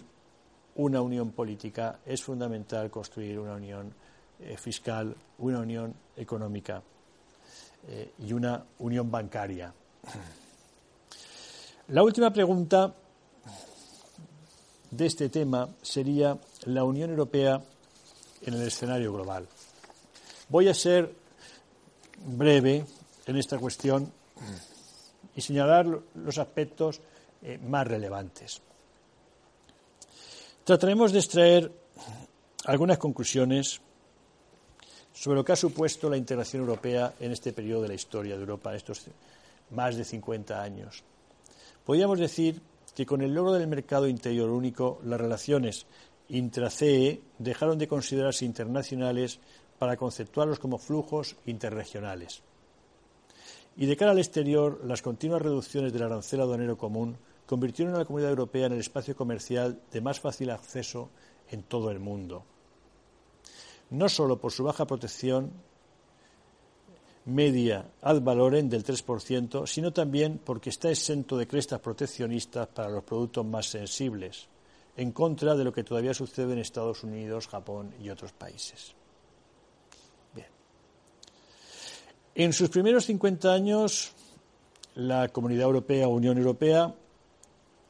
una 0.75 1.01
unión 1.01 1.31
política, 1.31 1.99
es 2.05 2.21
fundamental 2.21 2.91
construir 2.91 3.39
una 3.39 3.55
unión 3.55 3.91
eh, 4.39 4.55
fiscal, 4.57 5.15
una 5.39 5.59
unión 5.59 5.93
económica 6.15 6.81
eh, 7.87 8.11
y 8.19 8.31
una 8.31 8.63
unión 8.79 9.09
bancaria. 9.09 9.73
La 11.87 12.03
última 12.03 12.31
pregunta 12.31 12.93
de 14.91 15.05
este 15.05 15.29
tema 15.29 15.67
sería 15.81 16.37
la 16.65 16.83
Unión 16.83 17.09
Europea 17.09 17.61
en 18.41 18.53
el 18.53 18.61
escenario 18.61 19.13
global. 19.13 19.47
Voy 20.49 20.69
a 20.69 20.73
ser 20.73 21.13
breve 22.25 22.85
en 23.25 23.35
esta 23.35 23.57
cuestión 23.57 24.11
y 25.35 25.41
señalar 25.41 25.85
los 26.15 26.37
aspectos 26.37 27.01
eh, 27.41 27.57
más 27.57 27.85
relevantes. 27.85 28.61
Trataremos 30.63 31.11
de 31.11 31.19
extraer 31.19 31.71
algunas 32.65 32.97
conclusiones 32.97 33.81
sobre 35.13 35.37
lo 35.37 35.43
que 35.43 35.51
ha 35.51 35.57
supuesto 35.57 36.09
la 36.09 36.17
integración 36.17 36.61
europea 36.61 37.13
en 37.19 37.31
este 37.31 37.51
periodo 37.51 37.81
de 37.81 37.87
la 37.89 37.93
historia 37.95 38.35
de 38.35 38.41
Europa, 38.41 38.69
en 38.69 38.77
estos 38.77 39.05
más 39.71 39.95
de 39.95 40.05
50 40.05 40.61
años. 40.61 41.03
Podríamos 41.85 42.19
decir 42.19 42.61
que 42.95 43.05
con 43.05 43.21
el 43.21 43.33
logro 43.33 43.53
del 43.53 43.67
mercado 43.67 44.07
interior 44.07 44.49
único, 44.49 44.99
las 45.03 45.19
relaciones 45.19 45.85
intra-CE 46.29 47.21
dejaron 47.37 47.77
de 47.77 47.87
considerarse 47.87 48.45
internacionales 48.45 49.39
para 49.77 49.97
conceptuarlos 49.97 50.59
como 50.59 50.77
flujos 50.77 51.35
interregionales. 51.45 52.41
Y 53.75 53.85
de 53.85 53.95
cara 53.95 54.11
al 54.11 54.17
exterior, 54.17 54.81
las 54.83 55.01
continuas 55.01 55.41
reducciones 55.41 55.93
del 55.93 56.03
arancel 56.03 56.41
aduanero 56.41 56.77
común 56.77 57.17
convirtieron 57.45 57.95
a 57.95 57.99
la 57.99 58.05
Comunidad 58.05 58.31
Europea 58.31 58.65
en 58.65 58.73
el 58.73 58.79
espacio 58.79 59.15
comercial 59.15 59.79
de 59.91 60.01
más 60.01 60.19
fácil 60.19 60.49
acceso 60.49 61.09
en 61.49 61.63
todo 61.63 61.91
el 61.91 61.99
mundo. 61.99 62.43
No 63.91 64.09
solo 64.09 64.37
por 64.37 64.51
su 64.51 64.63
baja 64.63 64.85
protección 64.85 65.51
media 67.27 67.85
ad 68.01 68.21
valorem 68.21 68.69
del 68.69 68.83
3%, 68.83 69.67
sino 69.67 69.91
también 69.91 70.39
porque 70.43 70.69
está 70.69 70.89
exento 70.89 71.37
de 71.37 71.47
crestas 71.47 71.79
proteccionistas 71.79 72.67
para 72.67 72.89
los 72.89 73.03
productos 73.03 73.45
más 73.45 73.67
sensibles, 73.67 74.47
en 74.95 75.11
contra 75.11 75.55
de 75.55 75.63
lo 75.63 75.73
que 75.73 75.83
todavía 75.83 76.13
sucede 76.13 76.53
en 76.53 76.59
Estados 76.59 77.03
Unidos, 77.03 77.47
Japón 77.47 77.93
y 78.01 78.09
otros 78.09 78.31
países. 78.31 78.95
En 82.39 82.53
sus 82.53 82.69
primeros 82.69 83.07
50 83.07 83.51
años, 83.51 84.11
la 84.93 85.27
Comunidad 85.29 85.63
Europea, 85.63 86.07
Unión 86.07 86.37
Europea, 86.37 86.93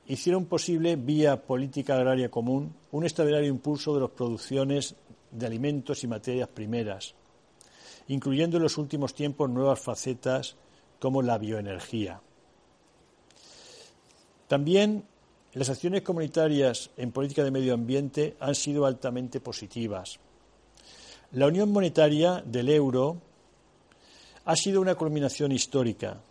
hicieron 0.06 0.46
posible, 0.46 0.96
vía 0.96 1.44
política 1.44 1.96
agraria 1.96 2.32
común, 2.32 2.74
un 2.94 3.04
extraordinario 3.04 3.50
impulso 3.50 3.94
de 3.94 4.00
las 4.00 4.12
producciones 4.12 4.96
de 5.32 5.46
alimentos 5.46 6.02
y 6.06 6.08
materias 6.08 6.48
primeras, 6.48 7.14
incluyendo 8.08 8.56
en 8.56 8.64
los 8.64 8.78
últimos 8.78 9.14
tiempos 9.14 9.50
nuevas 9.50 9.82
facetas 9.82 10.56
como 10.98 11.22
la 11.22 11.38
bioenergía. 11.38 12.22
También 14.48 15.04
las 15.56 15.70
acciones 15.70 16.04
comunitarias 16.04 16.90
en 16.96 17.12
política 17.12 17.44
de 17.44 17.52
medio 17.52 17.74
ambiente 17.74 18.38
han 18.40 18.56
sido 18.56 18.86
altamente 18.86 19.42
positivas. 19.42 20.22
La 21.34 21.48
unión 21.48 21.70
monetaria 21.70 22.42
del 22.46 22.70
euro 22.70 23.27
Ha 24.48 24.56
sido 24.56 24.80
una 24.80 24.96
culminación 24.96 25.52
histórica. 25.52 26.22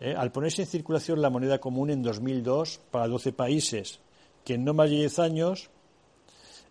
¿eh? 0.00 0.14
Al 0.16 0.32
ponerse 0.32 0.62
en 0.62 0.68
circulación 0.68 1.20
la 1.20 1.28
moneda 1.28 1.58
común 1.58 1.90
en 1.90 2.02
2002 2.02 2.80
para 2.90 3.06
12 3.06 3.34
países, 3.34 4.00
que 4.42 4.54
en 4.54 4.64
no 4.64 4.72
más 4.72 4.88
de 4.88 4.96
10 4.96 5.18
años, 5.18 5.68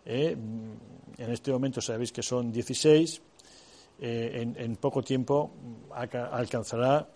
¿eh? 0.04 0.36
en 1.16 1.30
este 1.30 1.52
momento 1.52 1.80
sabéis 1.80 2.10
que 2.10 2.24
son 2.24 2.50
16, 2.50 3.22
eh, 4.00 4.52
en, 4.56 4.76
poco 4.78 5.00
tiempo 5.04 5.52
alcanzará 5.92 7.08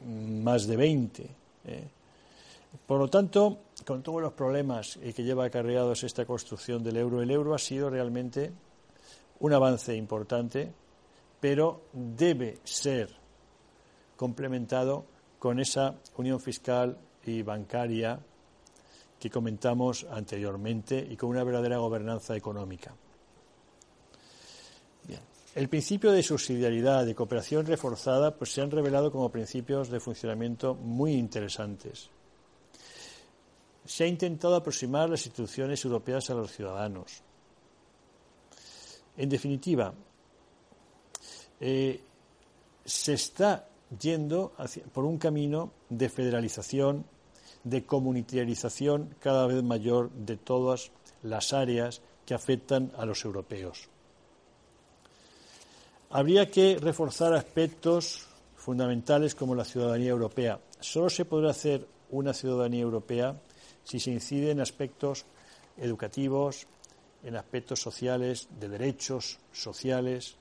más 0.00 0.66
de 0.66 0.76
20. 0.78 1.30
Por 2.86 2.98
lo 2.98 3.08
tanto, 3.08 3.58
con 3.84 4.02
todos 4.02 4.22
los 4.22 4.32
problemas 4.32 4.98
que 5.14 5.22
lleva 5.22 5.44
acarreados 5.44 6.02
esta 6.02 6.24
construcción 6.24 6.82
del 6.82 6.96
euro, 6.96 7.20
el 7.20 7.30
euro 7.30 7.54
ha 7.54 7.58
sido 7.58 7.90
realmente 7.90 8.50
un 9.40 9.52
avance 9.52 9.94
importante, 9.94 10.72
pero 11.42 11.86
debe 11.92 12.60
ser 12.62 13.10
complementado 14.16 15.04
con 15.40 15.58
esa 15.58 15.96
unión 16.16 16.38
fiscal 16.38 16.96
y 17.26 17.42
bancaria 17.42 18.20
que 19.18 19.28
comentamos 19.28 20.06
anteriormente 20.08 21.04
y 21.10 21.16
con 21.16 21.30
una 21.30 21.42
verdadera 21.42 21.78
gobernanza 21.78 22.36
económica. 22.36 22.94
El 25.54 25.68
principio 25.68 26.12
de 26.12 26.22
subsidiariedad, 26.22 27.04
de 27.04 27.14
cooperación 27.14 27.66
reforzada, 27.66 28.38
pues 28.38 28.52
se 28.52 28.62
han 28.62 28.70
revelado 28.70 29.10
como 29.10 29.30
principios 29.30 29.90
de 29.90 30.00
funcionamiento 30.00 30.74
muy 30.74 31.12
interesantes 31.12 32.08
se 33.84 34.04
ha 34.04 34.06
intentado 34.06 34.54
aproximar 34.54 35.10
las 35.10 35.26
instituciones 35.26 35.84
europeas 35.84 36.30
a 36.30 36.34
los 36.34 36.52
ciudadanos. 36.52 37.22
En 39.16 39.28
definitiva, 39.28 39.92
eh, 41.62 42.00
se 42.84 43.14
está 43.14 43.68
yendo 44.00 44.52
por 44.92 45.04
un 45.04 45.16
camino 45.16 45.70
de 45.88 46.08
federalización, 46.08 47.04
de 47.62 47.86
comunitarización 47.86 49.14
cada 49.20 49.46
vez 49.46 49.62
mayor 49.62 50.10
de 50.10 50.36
todas 50.36 50.90
las 51.22 51.52
áreas 51.52 52.02
que 52.26 52.34
afectan 52.34 52.90
a 52.98 53.06
los 53.06 53.24
europeos. 53.24 53.88
Habría 56.10 56.50
que 56.50 56.78
reforzar 56.80 57.32
aspectos 57.32 58.26
fundamentales 58.56 59.36
como 59.36 59.54
la 59.54 59.64
ciudadanía 59.64 60.10
europea. 60.10 60.58
Solo 60.80 61.08
se 61.10 61.24
podrá 61.24 61.50
hacer 61.50 61.86
una 62.10 62.34
ciudadanía 62.34 62.82
europea 62.82 63.36
si 63.84 64.00
se 64.00 64.10
incide 64.10 64.50
en 64.50 64.60
aspectos 64.60 65.24
educativos, 65.76 66.66
en 67.22 67.36
aspectos 67.36 67.80
sociales, 67.80 68.48
de 68.58 68.68
derechos 68.68 69.38
sociales, 69.52 70.36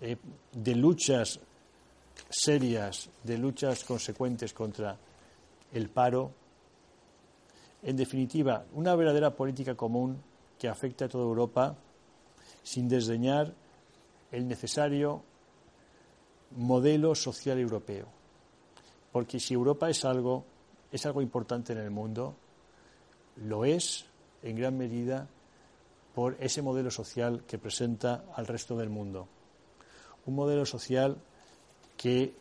eh, 0.00 0.16
de 0.52 0.74
luchas 0.74 1.40
serias, 2.28 3.10
de 3.22 3.38
luchas 3.38 3.84
consecuentes 3.84 4.52
contra 4.52 4.96
el 5.72 5.88
paro. 5.88 6.32
En 7.82 7.96
definitiva, 7.96 8.64
una 8.74 8.94
verdadera 8.94 9.34
política 9.34 9.74
común 9.74 10.20
que 10.58 10.68
afecte 10.68 11.04
a 11.04 11.08
toda 11.08 11.24
Europa 11.24 11.76
sin 12.62 12.88
desdeñar 12.88 13.54
el 14.32 14.46
necesario 14.46 15.22
modelo 16.56 17.14
social 17.14 17.58
europeo. 17.58 18.06
Porque 19.12 19.40
si 19.40 19.54
Europa 19.54 19.88
es 19.88 20.04
algo, 20.04 20.44
es 20.92 21.06
algo 21.06 21.22
importante 21.22 21.72
en 21.72 21.78
el 21.78 21.90
mundo, 21.90 22.34
lo 23.36 23.64
es 23.64 24.04
en 24.42 24.56
gran 24.56 24.76
medida 24.76 25.28
por 26.14 26.36
ese 26.40 26.62
modelo 26.62 26.90
social 26.90 27.44
que 27.46 27.58
presenta 27.58 28.24
al 28.34 28.46
resto 28.46 28.76
del 28.76 28.90
mundo. 28.90 29.28
Un 30.26 30.34
modelo 30.34 30.66
social 30.66 31.16
que, 31.96 32.34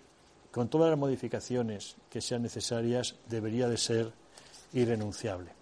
con 0.52 0.68
todas 0.68 0.90
las 0.90 1.00
modificaciones 1.00 1.96
que 2.10 2.22
sean 2.22 2.44
necesarias, 2.44 3.16
debería 3.30 3.68
de 3.68 3.78
ser 3.78 4.12
irrenunciable. 4.74 5.58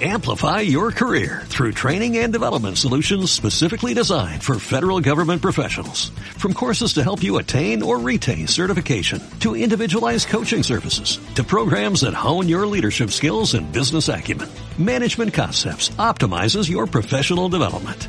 Amplify 0.00 0.60
your 0.60 0.92
career 0.92 1.42
through 1.46 1.72
training 1.72 2.18
and 2.18 2.32
development 2.32 2.78
solutions 2.78 3.32
specifically 3.32 3.94
designed 3.94 4.44
for 4.44 4.60
federal 4.60 5.00
government 5.00 5.42
professionals. 5.42 6.10
From 6.38 6.54
courses 6.54 6.92
to 6.92 7.02
help 7.02 7.20
you 7.20 7.38
attain 7.38 7.82
or 7.82 7.98
retain 7.98 8.46
certification, 8.46 9.20
to 9.40 9.56
individualized 9.56 10.28
coaching 10.28 10.62
services, 10.62 11.18
to 11.34 11.42
programs 11.42 12.02
that 12.02 12.14
hone 12.14 12.48
your 12.48 12.64
leadership 12.64 13.10
skills 13.10 13.54
and 13.54 13.72
business 13.72 14.08
acumen, 14.08 14.48
Management 14.78 15.34
Concepts 15.34 15.88
optimizes 15.98 16.70
your 16.70 16.86
professional 16.86 17.48
development. 17.48 18.08